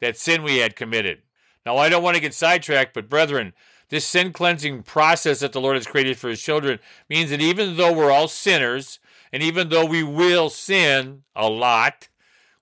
that 0.00 0.16
sin 0.16 0.42
we 0.42 0.56
had 0.56 0.74
committed. 0.74 1.20
Now, 1.66 1.76
I 1.76 1.90
don't 1.90 2.02
want 2.02 2.14
to 2.14 2.22
get 2.22 2.32
sidetracked, 2.32 2.94
but 2.94 3.10
brethren, 3.10 3.52
this 3.90 4.06
sin 4.06 4.32
cleansing 4.32 4.84
process 4.84 5.40
that 5.40 5.52
the 5.52 5.60
Lord 5.60 5.76
has 5.76 5.86
created 5.86 6.16
for 6.16 6.28
his 6.28 6.40
children 6.40 6.78
means 7.08 7.30
that 7.30 7.40
even 7.40 7.76
though 7.76 7.92
we're 7.92 8.10
all 8.10 8.28
sinners, 8.28 9.00
and 9.32 9.42
even 9.42 9.68
though 9.68 9.84
we 9.84 10.02
will 10.02 10.48
sin 10.48 11.22
a 11.36 11.48
lot, 11.48 12.08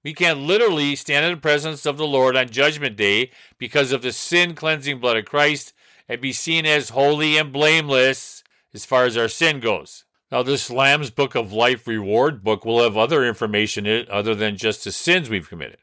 we 0.03 0.15
can 0.15 0.47
literally 0.47 0.97
stand 0.97 1.27
in 1.27 1.33
the 1.33 1.41
presence 1.41 1.87
of 1.87 1.97
the 1.97 2.07
Lord 2.07 2.37
on 2.37 2.49
Judgment 2.49 2.97
Day 2.97 3.31
because 3.59 3.93
of 3.93 4.03
the 4.03 4.13
sin 4.13 4.55
cleansing 4.55 5.01
blood 5.01 5.17
of 5.17 5.25
Christ 5.25 5.73
and 6.09 6.21
be 6.21 6.33
seen 6.33 6.65
as 6.67 6.91
holy 6.91 7.37
and 7.37 7.53
blameless 7.53 8.43
as 8.73 8.87
far 8.87 9.05
as 9.05 9.17
our 9.17 9.29
sin 9.29 9.61
goes. 9.61 10.05
Now, 10.31 10.43
this 10.43 10.71
Lamb's 10.71 11.11
Book 11.11 11.35
of 11.35 11.53
Life 11.53 11.87
reward 11.87 12.45
book 12.45 12.65
will 12.65 12.83
have 12.83 12.97
other 12.97 13.25
information 13.25 13.87
in 13.87 14.01
it 14.01 14.11
other 14.11 14.35
than 14.35 14.57
just 14.57 14.85
the 14.85 14.93
sins 14.93 15.29
we've 15.29 15.49
committed. 15.49 15.79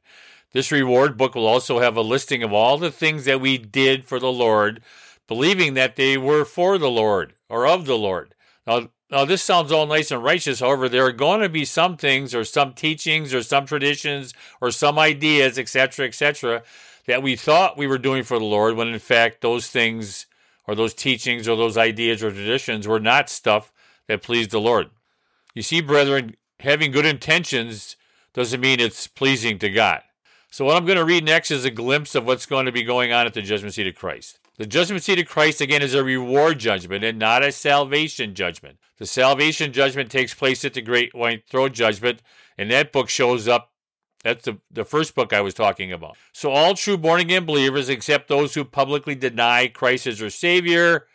This 0.53 0.71
reward 0.71 1.17
book 1.17 1.35
will 1.35 1.47
also 1.47 1.79
have 1.79 1.97
a 1.97 2.01
listing 2.01 2.41
of 2.41 2.53
all 2.53 2.77
the 2.77 2.91
things 2.91 3.25
that 3.25 3.41
we 3.41 3.57
did 3.57 4.05
for 4.05 4.19
the 4.19 4.31
Lord 4.31 4.81
believing 5.27 5.73
that 5.73 5.95
they 5.95 6.17
were 6.17 6.45
for 6.45 6.77
the 6.77 6.89
Lord 6.89 7.33
or 7.49 7.67
of 7.67 7.85
the 7.85 7.97
Lord. 7.97 8.35
Now, 8.67 8.89
now 9.09 9.25
this 9.25 9.43
sounds 9.43 9.71
all 9.71 9.85
nice 9.85 10.11
and 10.11 10.23
righteous. 10.23 10.59
However, 10.59 10.89
there 10.89 11.05
are 11.05 11.11
going 11.11 11.41
to 11.41 11.49
be 11.49 11.65
some 11.65 11.97
things 11.97 12.33
or 12.33 12.43
some 12.43 12.73
teachings 12.73 13.33
or 13.33 13.43
some 13.43 13.65
traditions 13.65 14.33
or 14.61 14.71
some 14.71 14.97
ideas, 14.99 15.57
etc., 15.59 16.07
etc., 16.07 16.63
that 17.07 17.21
we 17.21 17.35
thought 17.35 17.77
we 17.77 17.87
were 17.87 17.97
doing 17.97 18.23
for 18.23 18.39
the 18.39 18.45
Lord 18.45 18.75
when 18.75 18.87
in 18.87 18.99
fact 18.99 19.41
those 19.41 19.67
things 19.67 20.25
or 20.67 20.73
those 20.73 20.93
teachings 20.93 21.47
or 21.47 21.55
those 21.55 21.77
ideas 21.77 22.23
or 22.23 22.31
traditions 22.31 22.87
were 22.87 22.99
not 22.99 23.29
stuff 23.29 23.71
that 24.07 24.23
pleased 24.23 24.51
the 24.51 24.59
Lord. 24.59 24.89
You 25.53 25.61
see, 25.61 25.81
brethren, 25.81 26.35
having 26.59 26.91
good 26.91 27.05
intentions 27.05 27.95
doesn't 28.33 28.59
mean 28.59 28.79
it's 28.79 29.07
pleasing 29.07 29.59
to 29.59 29.69
God. 29.69 30.01
So, 30.49 30.65
what 30.65 30.77
I'm 30.77 30.85
going 30.85 30.97
to 30.97 31.05
read 31.05 31.25
next 31.25 31.51
is 31.51 31.65
a 31.65 31.71
glimpse 31.71 32.15
of 32.15 32.25
what's 32.25 32.45
going 32.45 32.65
to 32.65 32.71
be 32.71 32.83
going 32.83 33.11
on 33.11 33.25
at 33.25 33.33
the 33.33 33.41
judgment 33.41 33.73
seat 33.73 33.87
of 33.87 33.95
Christ. 33.95 34.39
The 34.57 34.65
judgment 34.65 35.03
seat 35.03 35.19
of 35.19 35.27
Christ, 35.27 35.59
again, 35.59 35.81
is 35.81 35.93
a 35.93 36.03
reward 36.03 36.59
judgment 36.59 37.03
and 37.03 37.19
not 37.19 37.43
a 37.43 37.51
salvation 37.51 38.33
judgment. 38.33 38.77
The 38.97 39.05
salvation 39.05 39.73
judgment 39.73 40.09
takes 40.09 40.33
place 40.33 40.63
at 40.63 40.73
the 40.73 40.81
Great 40.81 41.13
White 41.13 41.43
Throne 41.49 41.73
Judgment, 41.73 42.21
and 42.57 42.71
that 42.71 42.93
book 42.93 43.09
shows 43.09 43.49
up. 43.49 43.71
That's 44.23 44.45
the, 44.45 44.59
the 44.71 44.85
first 44.85 45.13
book 45.13 45.33
I 45.33 45.41
was 45.41 45.53
talking 45.53 45.91
about. 45.91 46.15
So, 46.31 46.51
all 46.51 46.73
true 46.73 46.97
born 46.97 47.19
again 47.19 47.45
believers, 47.45 47.89
except 47.89 48.29
those 48.29 48.53
who 48.53 48.63
publicly 48.63 49.13
deny 49.13 49.67
Christ 49.67 50.07
as 50.07 50.19
their 50.19 50.29
Savior, 50.29 51.05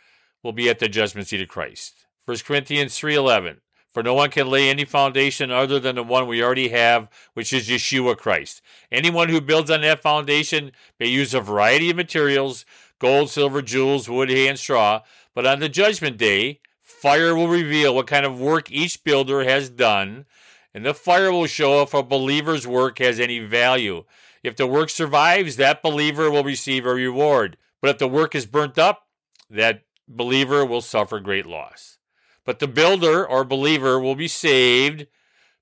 will 0.42 0.52
be 0.52 0.68
at 0.68 0.78
the 0.78 0.88
judgment 0.88 1.26
seat 1.26 1.40
of 1.40 1.48
Christ. 1.48 1.94
1 2.26 2.44
Corinthians 2.44 2.98
3:11 2.98 3.56
For 3.92 4.02
no 4.02 4.12
one 4.12 4.30
can 4.30 4.48
lay 4.48 4.68
any 4.68 4.84
foundation 4.84 5.50
other 5.50 5.80
than 5.80 5.96
the 5.96 6.02
one 6.02 6.28
we 6.28 6.42
already 6.42 6.68
have, 6.68 7.08
which 7.32 7.54
is 7.54 7.68
Yeshua 7.68 8.18
Christ. 8.18 8.60
Anyone 8.92 9.30
who 9.30 9.40
builds 9.40 9.70
on 9.70 9.80
that 9.80 10.02
foundation 10.02 10.72
may 11.00 11.06
use 11.06 11.32
a 11.32 11.40
variety 11.40 11.90
of 11.90 11.96
materials, 11.96 12.66
gold, 13.00 13.30
silver, 13.30 13.60
jewels, 13.60 14.08
wood, 14.08 14.30
hay, 14.30 14.46
and 14.46 14.58
straw. 14.58 15.00
But 15.34 15.46
on 15.46 15.58
the 15.58 15.68
judgment 15.68 16.16
day, 16.16 16.60
fire 16.80 17.34
will 17.34 17.48
reveal 17.48 17.94
what 17.94 18.06
kind 18.06 18.24
of 18.24 18.40
work 18.40 18.70
each 18.70 19.02
builder 19.02 19.42
has 19.42 19.68
done, 19.68 20.26
and 20.72 20.86
the 20.86 20.94
fire 20.94 21.32
will 21.32 21.46
show 21.46 21.82
if 21.82 21.92
a 21.92 22.02
believer's 22.04 22.66
work 22.66 22.98
has 22.98 23.18
any 23.18 23.40
value. 23.40 24.04
If 24.44 24.56
the 24.56 24.66
work 24.66 24.90
survives, 24.90 25.56
that 25.56 25.82
believer 25.82 26.30
will 26.30 26.44
receive 26.44 26.86
a 26.86 26.94
reward. 26.94 27.56
But 27.80 27.90
if 27.90 27.98
the 27.98 28.08
work 28.08 28.34
is 28.34 28.46
burnt 28.46 28.78
up, 28.78 29.06
that 29.48 29.82
believer 30.06 30.64
will 30.64 30.80
suffer 30.80 31.18
great 31.18 31.46
loss. 31.46 31.98
But 32.44 32.58
the 32.58 32.68
builder 32.68 33.26
or 33.26 33.44
believer 33.44 33.98
will 33.98 34.14
be 34.14 34.28
saved, 34.28 35.06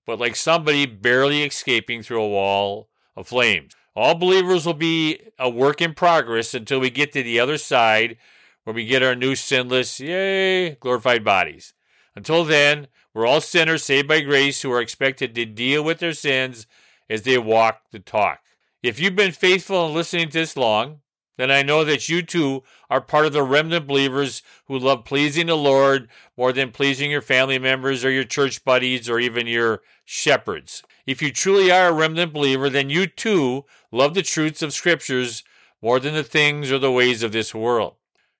but 0.06 0.18
like 0.18 0.36
somebody 0.36 0.86
barely 0.86 1.42
escaping 1.42 2.02
through 2.02 2.22
a 2.22 2.28
wall 2.28 2.88
of 3.16 3.28
flames. 3.28 3.72
All 3.98 4.14
believers 4.14 4.64
will 4.64 4.74
be 4.74 5.18
a 5.40 5.50
work 5.50 5.82
in 5.82 5.92
progress 5.92 6.54
until 6.54 6.78
we 6.78 6.88
get 6.88 7.10
to 7.14 7.22
the 7.24 7.40
other 7.40 7.58
side 7.58 8.16
where 8.62 8.72
we 8.72 8.86
get 8.86 9.02
our 9.02 9.16
new 9.16 9.34
sinless, 9.34 9.98
yay, 9.98 10.76
glorified 10.76 11.24
bodies. 11.24 11.74
Until 12.14 12.44
then, 12.44 12.86
we're 13.12 13.26
all 13.26 13.40
sinners 13.40 13.82
saved 13.82 14.06
by 14.06 14.20
grace 14.20 14.62
who 14.62 14.70
are 14.70 14.80
expected 14.80 15.34
to 15.34 15.44
deal 15.44 15.82
with 15.82 15.98
their 15.98 16.12
sins 16.12 16.68
as 17.10 17.22
they 17.22 17.38
walk 17.38 17.90
the 17.90 17.98
talk. 17.98 18.38
If 18.84 19.00
you've 19.00 19.16
been 19.16 19.32
faithful 19.32 19.88
in 19.88 19.94
listening 19.94 20.28
to 20.28 20.38
this 20.38 20.56
long, 20.56 21.00
then 21.38 21.52
I 21.52 21.62
know 21.62 21.84
that 21.84 22.08
you 22.08 22.20
too 22.20 22.64
are 22.90 23.00
part 23.00 23.24
of 23.24 23.32
the 23.32 23.44
remnant 23.44 23.86
believers 23.86 24.42
who 24.66 24.76
love 24.76 25.04
pleasing 25.04 25.46
the 25.46 25.56
Lord 25.56 26.08
more 26.36 26.52
than 26.52 26.72
pleasing 26.72 27.12
your 27.12 27.22
family 27.22 27.60
members 27.60 28.04
or 28.04 28.10
your 28.10 28.24
church 28.24 28.64
buddies 28.64 29.08
or 29.08 29.20
even 29.20 29.46
your 29.46 29.80
shepherds. 30.04 30.82
If 31.06 31.22
you 31.22 31.30
truly 31.30 31.70
are 31.70 31.88
a 31.88 31.92
remnant 31.92 32.32
believer, 32.32 32.68
then 32.68 32.90
you 32.90 33.06
too 33.06 33.64
love 33.92 34.14
the 34.14 34.22
truths 34.22 34.62
of 34.62 34.74
scriptures 34.74 35.44
more 35.80 36.00
than 36.00 36.14
the 36.14 36.24
things 36.24 36.72
or 36.72 36.78
the 36.80 36.90
ways 36.90 37.22
of 37.22 37.30
this 37.30 37.54
world. 37.54 37.94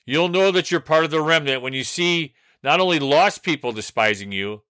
You'll 0.04 0.28
know 0.28 0.50
that 0.50 0.70
you're 0.72 0.80
part 0.80 1.04
of 1.04 1.12
the 1.12 1.22
remnant 1.22 1.62
when 1.62 1.74
you 1.74 1.84
see 1.84 2.34
not 2.64 2.80
only 2.80 2.98
lost 2.98 3.44
people 3.44 3.70
despising 3.70 4.32
you, 4.32 4.62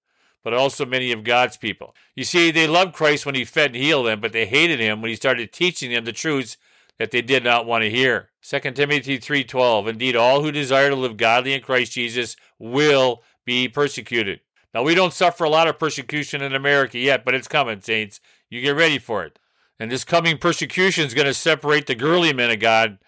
but 0.45 0.53
also 0.53 0.85
many 0.85 1.13
of 1.13 1.25
God's 1.25 1.57
people. 1.57 1.95
You 2.15 2.25
see, 2.25 2.51
they 2.51 2.67
loved 2.67 2.93
Christ 2.93 3.25
when 3.25 3.35
he 3.35 3.47
fed 3.47 3.71
and 3.71 3.83
healed 3.83 4.07
them, 4.07 4.21
but 4.21 4.33
they 4.33 4.47
hated 4.47 4.81
him 4.81 5.01
when 5.01 5.09
he 5.09 5.17
started 5.17 5.51
teaching 5.51 5.91
them 5.91 6.05
the 6.05 6.13
truths 6.13 6.59
that 6.99 7.11
they 7.11 7.23
did 7.23 7.45
not 7.45 7.67
want 7.67 7.83
to 7.83 7.91
hear. 7.91 8.31
2 8.43 8.75
Timothy 8.75 9.19
3:12 9.19 9.89
Indeed 9.89 10.17
all 10.17 10.43
who 10.43 10.53
desire 10.53 10.91
to 10.91 10.97
live 10.97 11.17
godly 11.17 11.55
in 11.55 11.61
Christ 11.61 11.93
Jesus 11.93 12.37
will 12.59 13.23
be 13.45 13.69
persecuted. 13.69 14.41
Now 14.75 14.83
we 14.83 14.95
don't 14.95 15.13
suffer 15.13 15.45
a 15.45 15.51
lot 15.51 15.69
of 15.69 15.79
persecution 15.79 16.43
in 16.43 16.55
America 16.55 16.99
yet, 16.99 17.25
but 17.25 17.35
it's 17.35 17.49
coming, 17.49 17.81
saints. 17.81 18.21
You 18.51 18.61
get 18.61 18.77
ready 18.77 18.99
for 18.99 19.25
it. 19.25 19.39
And 19.79 19.91
this 19.91 20.05
coming 20.05 20.39
persecution 20.39 21.07
is 21.07 21.15
going 21.15 21.27
to 21.27 21.35
separate 21.35 21.87
the 21.87 21.95
girly 21.95 22.33
men 22.33 22.51
of 22.51 22.59
God 22.59 22.99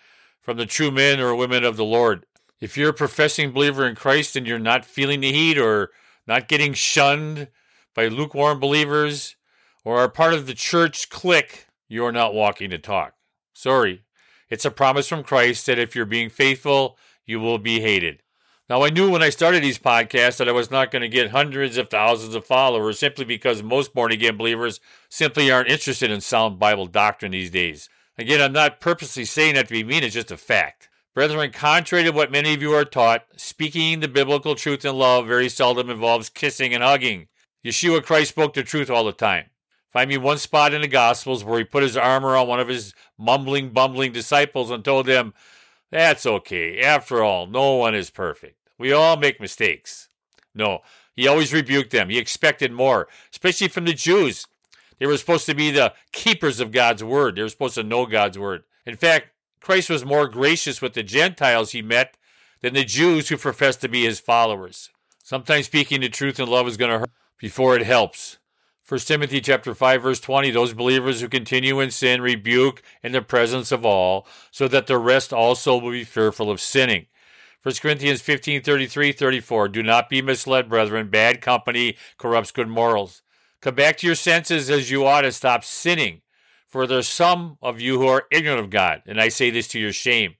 from 0.40 0.56
the 0.56 0.66
true 0.66 0.90
men 0.90 1.20
or 1.20 1.34
women 1.34 1.64
of 1.64 1.76
the 1.76 1.84
Lord. 1.84 2.26
If 2.60 2.76
you're 2.76 2.90
a 2.90 2.94
professing 2.94 3.52
believer 3.52 3.86
in 3.86 3.94
Christ 3.94 4.36
and 4.36 4.46
you're 4.46 4.58
not 4.58 4.84
feeling 4.84 5.20
the 5.20 5.32
heat 5.32 5.58
or 5.58 5.90
not 6.26 6.48
getting 6.48 6.74
shunned 6.74 7.48
by 7.94 8.08
lukewarm 8.08 8.60
believers 8.60 9.36
or 9.84 9.98
are 9.98 10.08
part 10.08 10.34
of 10.34 10.46
the 10.46 10.54
church 10.54 11.08
clique, 11.08 11.66
you're 11.88 12.12
not 12.12 12.34
walking 12.34 12.70
the 12.70 12.78
talk. 12.78 13.14
Sorry. 13.60 14.00
It's 14.48 14.64
a 14.64 14.70
promise 14.70 15.06
from 15.06 15.22
Christ 15.22 15.66
that 15.66 15.78
if 15.78 15.94
you're 15.94 16.06
being 16.06 16.30
faithful, 16.30 16.96
you 17.26 17.40
will 17.40 17.58
be 17.58 17.80
hated. 17.80 18.22
Now, 18.70 18.82
I 18.84 18.88
knew 18.88 19.10
when 19.10 19.22
I 19.22 19.28
started 19.28 19.62
these 19.62 19.78
podcasts 19.78 20.38
that 20.38 20.48
I 20.48 20.52
was 20.52 20.70
not 20.70 20.90
going 20.90 21.02
to 21.02 21.10
get 21.10 21.32
hundreds 21.32 21.76
of 21.76 21.90
thousands 21.90 22.34
of 22.34 22.46
followers 22.46 22.98
simply 22.98 23.26
because 23.26 23.62
most 23.62 23.92
born 23.92 24.12
again 24.12 24.38
believers 24.38 24.80
simply 25.10 25.50
aren't 25.50 25.68
interested 25.68 26.10
in 26.10 26.22
sound 26.22 26.58
Bible 26.58 26.86
doctrine 26.86 27.32
these 27.32 27.50
days. 27.50 27.90
Again, 28.16 28.40
I'm 28.40 28.54
not 28.54 28.80
purposely 28.80 29.26
saying 29.26 29.56
that 29.56 29.68
to 29.68 29.74
be 29.74 29.84
mean, 29.84 30.04
it's 30.04 30.14
just 30.14 30.30
a 30.30 30.38
fact. 30.38 30.88
Brethren, 31.14 31.52
contrary 31.52 32.04
to 32.04 32.12
what 32.12 32.32
many 32.32 32.54
of 32.54 32.62
you 32.62 32.72
are 32.72 32.86
taught, 32.86 33.26
speaking 33.36 34.00
the 34.00 34.08
biblical 34.08 34.54
truth 34.54 34.86
in 34.86 34.96
love 34.96 35.26
very 35.26 35.50
seldom 35.50 35.90
involves 35.90 36.30
kissing 36.30 36.72
and 36.72 36.82
hugging. 36.82 37.28
Yeshua 37.62 38.02
Christ 38.02 38.30
spoke 38.30 38.54
the 38.54 38.62
truth 38.62 38.88
all 38.88 39.04
the 39.04 39.12
time. 39.12 39.49
Find 39.92 40.08
me 40.08 40.18
one 40.18 40.38
spot 40.38 40.72
in 40.72 40.82
the 40.82 40.88
Gospels 40.88 41.42
where 41.42 41.58
he 41.58 41.64
put 41.64 41.82
his 41.82 41.96
arm 41.96 42.24
around 42.24 42.46
one 42.46 42.60
of 42.60 42.68
his 42.68 42.94
mumbling, 43.18 43.70
bumbling 43.70 44.12
disciples 44.12 44.70
and 44.70 44.84
told 44.84 45.06
them, 45.06 45.34
That's 45.90 46.26
okay. 46.26 46.80
After 46.80 47.22
all, 47.22 47.46
no 47.46 47.74
one 47.74 47.94
is 47.94 48.10
perfect. 48.10 48.56
We 48.78 48.92
all 48.92 49.16
make 49.16 49.40
mistakes. 49.40 50.08
No, 50.54 50.80
he 51.16 51.26
always 51.26 51.52
rebuked 51.52 51.90
them. 51.90 52.08
He 52.08 52.18
expected 52.18 52.72
more, 52.72 53.08
especially 53.32 53.68
from 53.68 53.84
the 53.84 53.92
Jews. 53.92 54.46
They 54.98 55.06
were 55.06 55.16
supposed 55.16 55.46
to 55.46 55.54
be 55.54 55.70
the 55.70 55.94
keepers 56.12 56.60
of 56.60 56.72
God's 56.72 57.02
word, 57.02 57.36
they 57.36 57.42
were 57.42 57.48
supposed 57.48 57.74
to 57.74 57.82
know 57.82 58.06
God's 58.06 58.38
word. 58.38 58.64
In 58.86 58.96
fact, 58.96 59.28
Christ 59.60 59.90
was 59.90 60.04
more 60.04 60.26
gracious 60.26 60.80
with 60.80 60.94
the 60.94 61.02
Gentiles 61.02 61.72
he 61.72 61.82
met 61.82 62.16
than 62.62 62.74
the 62.74 62.84
Jews 62.84 63.28
who 63.28 63.36
professed 63.36 63.80
to 63.82 63.88
be 63.88 64.04
his 64.04 64.20
followers. 64.20 64.90
Sometimes 65.22 65.66
speaking 65.66 66.00
the 66.00 66.08
truth 66.08 66.40
in 66.40 66.48
love 66.48 66.66
is 66.66 66.76
going 66.76 66.90
to 66.90 66.98
hurt 67.00 67.10
before 67.38 67.76
it 67.76 67.82
helps. 67.82 68.38
1 68.90 68.98
Timothy 69.02 69.40
chapter 69.40 69.72
5 69.72 70.02
verse 70.02 70.18
20 70.18 70.50
those 70.50 70.74
believers 70.74 71.20
who 71.20 71.28
continue 71.28 71.78
in 71.78 71.92
sin 71.92 72.20
rebuke 72.20 72.82
in 73.04 73.12
the 73.12 73.22
presence 73.22 73.70
of 73.70 73.86
all 73.86 74.26
so 74.50 74.66
that 74.66 74.88
the 74.88 74.98
rest 74.98 75.32
also 75.32 75.78
will 75.78 75.92
be 75.92 76.02
fearful 76.02 76.50
of 76.50 76.60
sinning. 76.60 77.06
1 77.62 77.76
Corinthians 77.80 78.20
15 78.20 78.62
33 78.62 79.12
34 79.12 79.68
Do 79.68 79.84
not 79.84 80.08
be 80.08 80.20
misled, 80.20 80.68
brethren. 80.68 81.08
Bad 81.08 81.40
company 81.40 81.96
corrupts 82.18 82.50
good 82.50 82.66
morals. 82.66 83.22
Come 83.60 83.76
back 83.76 83.96
to 83.98 84.08
your 84.08 84.16
senses 84.16 84.68
as 84.68 84.90
you 84.90 85.06
ought 85.06 85.20
to 85.20 85.30
stop 85.30 85.62
sinning. 85.62 86.22
For 86.66 86.84
there's 86.88 87.06
some 87.06 87.58
of 87.62 87.80
you 87.80 88.00
who 88.00 88.08
are 88.08 88.26
ignorant 88.32 88.58
of 88.58 88.70
God, 88.70 89.02
and 89.06 89.20
I 89.20 89.28
say 89.28 89.50
this 89.50 89.68
to 89.68 89.78
your 89.78 89.92
shame. 89.92 90.34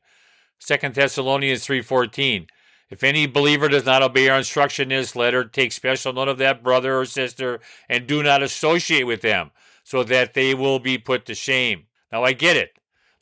2 0.59 0.77
Thessalonians 0.89 1.65
3:14 1.65 2.49
If 2.91 3.05
any 3.05 3.27
believer 3.27 3.69
does 3.69 3.87
not 3.87 4.03
obey 4.03 4.29
our 4.29 4.39
instruction 4.39 4.91
in 4.91 4.99
this 4.99 5.15
letter, 5.15 5.45
take 5.45 5.73
special 5.73 6.13
note 6.13 6.29
of 6.29 6.39
that 6.39 6.63
brother 6.63 6.99
or 6.99 7.05
sister 7.05 7.61
and 7.89 8.07
do 8.07 8.23
not 8.23 8.43
associate 8.43 9.05
with 9.05 9.23
them, 9.23 9.53
so 9.85 10.03
that 10.03 10.35
they 10.35 10.55
will 10.55 10.81
be 10.81 10.99
put 10.99 11.25
to 11.27 11.35
shame. 11.35 11.87
Now 12.11 12.25
I 12.25 12.33
get 12.33 12.57
it. 12.57 12.73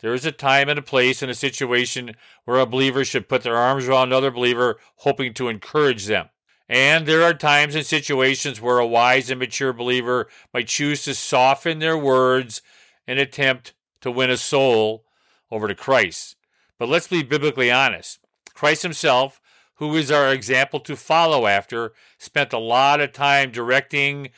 There 0.01 0.15
is 0.15 0.25
a 0.25 0.33
time 0.33 0.69
and 0.69 0.79
a 0.79 0.83
place 0.83 1.23
and 1.23 1.31
a 1.31 1.35
situation 1.35 2.15
where 2.45 2.59
a 2.59 2.67
believer 2.67 3.05
should 3.05 3.29
put 3.29 3.43
their 3.43 3.57
arms 3.57 3.87
around 3.87 4.09
another 4.09 4.31
believer, 4.31 4.79
hoping 4.97 5.35
to 5.35 5.49
encourage 5.49 6.07
them. 6.07 6.29
And 6.69 7.07
there 7.07 7.23
are 7.23 7.35
times 7.35 7.75
and 7.75 7.85
situations 7.85 8.61
where 8.61 8.79
a 8.79 8.87
wise 8.87 9.31
and 9.31 9.41
mature 9.41 9.73
believer 9.73 10.29
might 10.55 10.69
choose 10.69 11.03
to 11.05 11.15
soften 11.15 11.79
their 11.79 11.99
words 11.99 12.63
and 13.07 13.19
attempt 13.19 13.75
to 14.03 14.11
win 14.11 14.31
a 14.31 14.37
soul 14.37 15.05
over 15.51 15.67
to 15.67 15.75
Christ. 15.75 16.37
But 16.79 16.89
let's 16.89 17.09
be 17.09 17.23
biblically 17.23 17.71
honest. 17.71 18.21
Christ 18.55 18.83
himself, 18.83 19.41
who 19.79 19.97
is 19.97 20.11
our 20.11 20.33
example 20.33 20.81
to 20.81 20.97
follow 20.97 21.47
after, 21.47 21.93
spent 22.19 22.53
a 22.53 22.59
lot 22.59 23.01
of 23.01 23.13
time 23.13 23.51
directing 23.51 24.31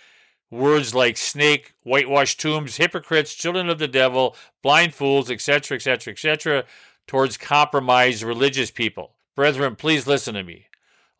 words 0.50 0.94
like 0.94 1.16
snake, 1.16 1.74
whitewashed 1.82 2.40
tombs, 2.40 2.76
hypocrites, 2.76 3.34
children 3.34 3.68
of 3.68 3.78
the 3.78 3.88
devil, 3.88 4.36
blind 4.62 4.94
fools, 4.94 5.30
etc., 5.30 5.76
etc., 5.76 6.12
etc., 6.12 6.64
towards 7.06 7.36
compromised 7.36 8.22
religious 8.22 8.70
people. 8.70 9.14
Brethren, 9.34 9.76
please 9.76 10.06
listen 10.06 10.34
to 10.34 10.42
me. 10.42 10.66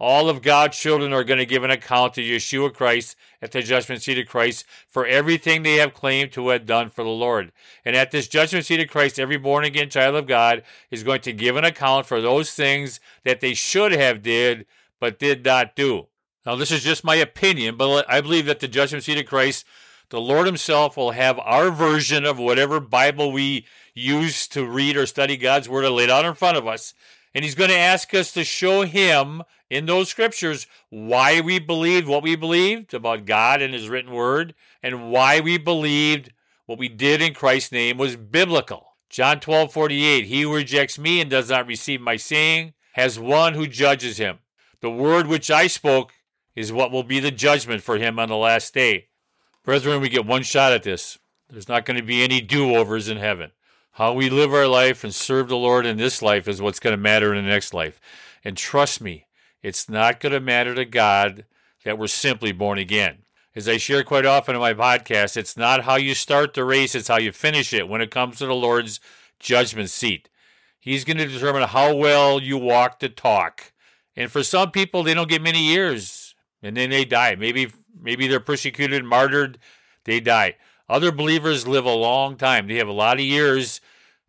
All 0.00 0.30
of 0.30 0.40
God's 0.40 0.78
children 0.78 1.12
are 1.12 1.24
going 1.24 1.38
to 1.38 1.44
give 1.44 1.62
an 1.62 1.70
account 1.70 2.14
to 2.14 2.22
Yeshua 2.22 2.72
Christ 2.72 3.16
at 3.42 3.52
the 3.52 3.60
judgment 3.60 4.00
seat 4.00 4.18
of 4.18 4.26
Christ 4.26 4.64
for 4.88 5.06
everything 5.06 5.62
they 5.62 5.76
have 5.76 5.92
claimed 5.92 6.32
to 6.32 6.48
have 6.48 6.64
done 6.64 6.88
for 6.88 7.04
the 7.04 7.10
Lord. 7.10 7.52
And 7.84 7.94
at 7.94 8.10
this 8.10 8.26
judgment 8.26 8.64
seat 8.64 8.80
of 8.80 8.88
Christ, 8.88 9.20
every 9.20 9.36
born 9.36 9.62
again 9.64 9.90
child 9.90 10.14
of 10.16 10.26
God 10.26 10.62
is 10.90 11.02
going 11.02 11.20
to 11.20 11.34
give 11.34 11.54
an 11.56 11.66
account 11.66 12.06
for 12.06 12.22
those 12.22 12.52
things 12.52 12.98
that 13.24 13.40
they 13.40 13.52
should 13.52 13.92
have 13.92 14.22
did 14.22 14.64
but 15.00 15.18
did 15.18 15.44
not 15.44 15.76
do. 15.76 16.06
Now, 16.46 16.56
this 16.56 16.70
is 16.70 16.82
just 16.82 17.04
my 17.04 17.16
opinion, 17.16 17.76
but 17.76 18.06
I 18.08 18.22
believe 18.22 18.46
that 18.46 18.60
the 18.60 18.68
judgment 18.68 19.04
seat 19.04 19.18
of 19.18 19.26
Christ, 19.26 19.66
the 20.08 20.20
Lord 20.20 20.46
Himself 20.46 20.96
will 20.96 21.10
have 21.10 21.38
our 21.38 21.70
version 21.70 22.24
of 22.24 22.38
whatever 22.38 22.80
Bible 22.80 23.32
we 23.32 23.66
use 23.92 24.48
to 24.48 24.66
read 24.66 24.96
or 24.96 25.04
study 25.04 25.36
God's 25.36 25.68
Word 25.68 25.86
laid 25.90 26.08
out 26.08 26.24
in 26.24 26.32
front 26.32 26.56
of 26.56 26.66
us. 26.66 26.94
And 27.34 27.44
He's 27.44 27.54
going 27.54 27.68
to 27.68 27.76
ask 27.76 28.14
us 28.14 28.32
to 28.32 28.44
show 28.44 28.82
Him 28.82 29.42
in 29.70 29.86
those 29.86 30.08
scriptures 30.08 30.66
why 30.90 31.40
we 31.40 31.58
believed 31.58 32.06
what 32.06 32.22
we 32.22 32.36
believed 32.36 32.92
about 32.92 33.24
God 33.24 33.62
and 33.62 33.72
His 33.72 33.88
written 33.88 34.12
word, 34.12 34.54
and 34.82 35.10
why 35.10 35.40
we 35.40 35.56
believed 35.56 36.32
what 36.66 36.78
we 36.78 36.88
did 36.88 37.22
in 37.22 37.32
Christ's 37.32 37.72
name 37.72 37.96
was 37.96 38.16
biblical. 38.16 38.96
John 39.08 39.40
12, 39.40 39.72
48, 39.72 40.26
He 40.26 40.42
who 40.42 40.54
rejects 40.54 40.98
me 40.98 41.20
and 41.20 41.30
does 41.30 41.48
not 41.48 41.66
receive 41.66 42.00
my 42.00 42.16
saying 42.16 42.74
has 42.92 43.18
one 43.18 43.54
who 43.54 43.66
judges 43.66 44.18
him. 44.18 44.38
The 44.80 44.90
word 44.90 45.26
which 45.26 45.50
I 45.50 45.66
spoke 45.66 46.12
is 46.54 46.72
what 46.72 46.90
will 46.90 47.02
be 47.02 47.20
the 47.20 47.30
judgment 47.30 47.82
for 47.82 47.98
him 47.98 48.18
on 48.18 48.28
the 48.28 48.36
last 48.36 48.74
day. 48.74 49.08
Brethren, 49.64 50.00
we 50.00 50.08
get 50.08 50.26
one 50.26 50.42
shot 50.42 50.72
at 50.72 50.82
this. 50.82 51.18
There's 51.48 51.68
not 51.68 51.84
going 51.84 51.96
to 51.96 52.02
be 52.02 52.22
any 52.22 52.40
do 52.40 52.74
overs 52.74 53.08
in 53.08 53.18
heaven. 53.18 53.52
How 53.92 54.12
we 54.12 54.30
live 54.30 54.52
our 54.52 54.66
life 54.66 55.04
and 55.04 55.14
serve 55.14 55.48
the 55.48 55.56
Lord 55.56 55.84
in 55.84 55.96
this 55.96 56.22
life 56.22 56.48
is 56.48 56.62
what's 56.62 56.80
going 56.80 56.92
to 56.92 57.02
matter 57.02 57.34
in 57.34 57.44
the 57.44 57.50
next 57.50 57.74
life. 57.74 58.00
And 58.44 58.56
trust 58.56 59.00
me, 59.00 59.26
it's 59.62 59.88
not 59.88 60.20
going 60.20 60.32
to 60.32 60.40
matter 60.40 60.74
to 60.74 60.84
God 60.84 61.44
that 61.84 61.98
we're 61.98 62.06
simply 62.06 62.52
born 62.52 62.78
again. 62.78 63.18
As 63.54 63.68
I 63.68 63.78
share 63.78 64.04
quite 64.04 64.26
often 64.26 64.54
in 64.54 64.60
my 64.60 64.74
podcast, 64.74 65.36
it's 65.36 65.56
not 65.56 65.84
how 65.84 65.96
you 65.96 66.14
start 66.14 66.54
the 66.54 66.64
race, 66.64 66.94
it's 66.94 67.08
how 67.08 67.18
you 67.18 67.32
finish 67.32 67.72
it 67.72 67.88
when 67.88 68.00
it 68.00 68.10
comes 68.10 68.38
to 68.38 68.46
the 68.46 68.54
Lord's 68.54 69.00
judgment 69.38 69.90
seat. 69.90 70.28
He's 70.78 71.04
going 71.04 71.18
to 71.18 71.26
determine 71.26 71.64
how 71.68 71.94
well 71.94 72.40
you 72.40 72.56
walk 72.56 73.00
the 73.00 73.08
talk. 73.08 73.72
And 74.16 74.30
for 74.30 74.42
some 74.42 74.70
people, 74.70 75.02
they 75.02 75.14
don't 75.14 75.28
get 75.28 75.42
many 75.42 75.62
years 75.62 76.34
and 76.62 76.76
then 76.76 76.90
they 76.90 77.04
die. 77.04 77.34
Maybe 77.34 77.72
maybe 78.00 78.26
they're 78.26 78.40
persecuted, 78.40 79.04
martyred, 79.04 79.58
they 80.04 80.20
die. 80.20 80.56
Other 80.88 81.12
believers 81.12 81.68
live 81.68 81.84
a 81.84 81.94
long 81.94 82.36
time. 82.36 82.66
They 82.66 82.76
have 82.76 82.88
a 82.88 82.92
lot 82.92 83.18
of 83.18 83.24
years 83.24 83.80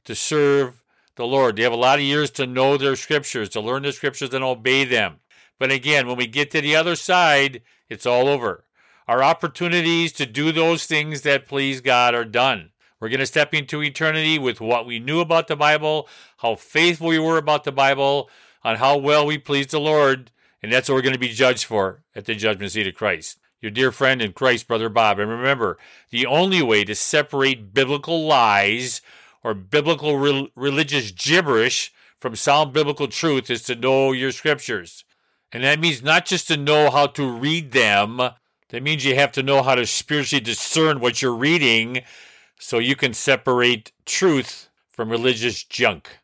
to 0.06 0.16
serve 0.16 0.84
the 1.16 1.26
Lord. 1.26 1.56
They 1.56 1.64
have 1.64 1.74
a 1.74 1.78
lot 1.78 2.00
of 2.00 2.06
years 2.06 2.30
to 2.32 2.46
know 2.46 2.78
their 2.78 2.96
scriptures, 2.96 3.50
to 3.50 3.62
learn 3.62 3.84
the 3.84 3.92
scriptures 3.92 4.34
and 4.34 4.44
obey 4.44 4.84
them. 4.84 5.21
But 5.62 5.72
again, 5.72 6.08
when 6.08 6.18
we 6.18 6.26
get 6.26 6.50
to 6.52 6.62
the 6.62 6.76
other 6.76 6.96
side, 6.96 7.62
it's 7.88 8.08
all 8.08 8.28
over. 8.28 8.66
Our 9.08 9.22
opportunities 9.22 10.12
to 10.14 10.26
do 10.26 10.52
those 10.52 10.88
things 10.88 11.22
that 11.22 11.48
please 11.48 11.82
God 11.82 12.16
are 12.16 12.26
done. 12.26 12.72
We're 13.00 13.10
going 13.10 13.20
to 13.20 13.28
step 13.28 13.54
into 13.54 13.84
eternity 13.84 14.40
with 14.40 14.60
what 14.60 14.88
we 14.88 14.98
knew 14.98 15.20
about 15.20 15.48
the 15.48 15.56
Bible, 15.56 16.10
how 16.38 16.56
faithful 16.56 17.10
we 17.10 17.20
were 17.20 17.38
about 17.38 17.64
the 17.64 17.72
Bible, 17.72 18.28
on 18.64 18.78
how 18.78 18.98
well 18.98 19.24
we 19.24 19.38
pleased 19.38 19.70
the 19.70 19.80
Lord, 19.80 20.32
and 20.64 20.74
that's 20.74 20.90
what 20.90 20.96
we're 20.96 21.04
going 21.04 21.14
to 21.14 21.20
be 21.20 21.28
judged 21.28 21.66
for 21.66 22.02
at 22.16 22.26
the 22.26 22.34
judgment 22.34 22.72
seat 22.72 22.88
of 22.88 22.96
Christ. 22.96 23.38
Your 23.62 23.70
dear 23.70 23.92
friend 23.92 24.20
in 24.20 24.34
Christ, 24.34 24.68
Brother 24.68 24.90
Bob. 24.90 25.20
And 25.20 25.30
remember, 25.30 25.78
the 26.10 26.26
only 26.26 26.64
way 26.64 26.84
to 26.86 26.96
separate 26.96 27.72
biblical 27.72 28.26
lies 28.26 29.04
or 29.44 29.54
biblical 29.54 30.18
re- 30.18 30.52
religious 30.56 31.12
gibberish 31.12 31.94
from 32.20 32.36
sound 32.36 32.74
biblical 32.74 33.08
truth 33.08 33.52
is 33.52 33.62
to 33.66 33.76
know 33.76 34.12
your 34.12 34.32
scriptures. 34.32 35.06
And 35.52 35.64
that 35.64 35.80
means 35.80 36.02
not 36.02 36.26
just 36.26 36.48
to 36.48 36.58
know 36.58 36.90
how 36.92 37.08
to 37.08 37.30
read 37.30 37.72
them, 37.72 38.18
that 38.70 38.84
means 38.84 39.04
you 39.04 39.16
have 39.16 39.32
to 39.34 39.44
know 39.44 39.62
how 39.64 39.76
to 39.76 39.86
spiritually 39.86 40.44
discern 40.44 41.00
what 41.00 41.22
you're 41.22 41.36
reading 41.36 42.04
so 42.58 42.80
you 42.80 42.96
can 42.96 43.14
separate 43.14 43.92
truth 44.06 44.70
from 44.90 45.10
religious 45.10 45.64
junk. 45.64 46.20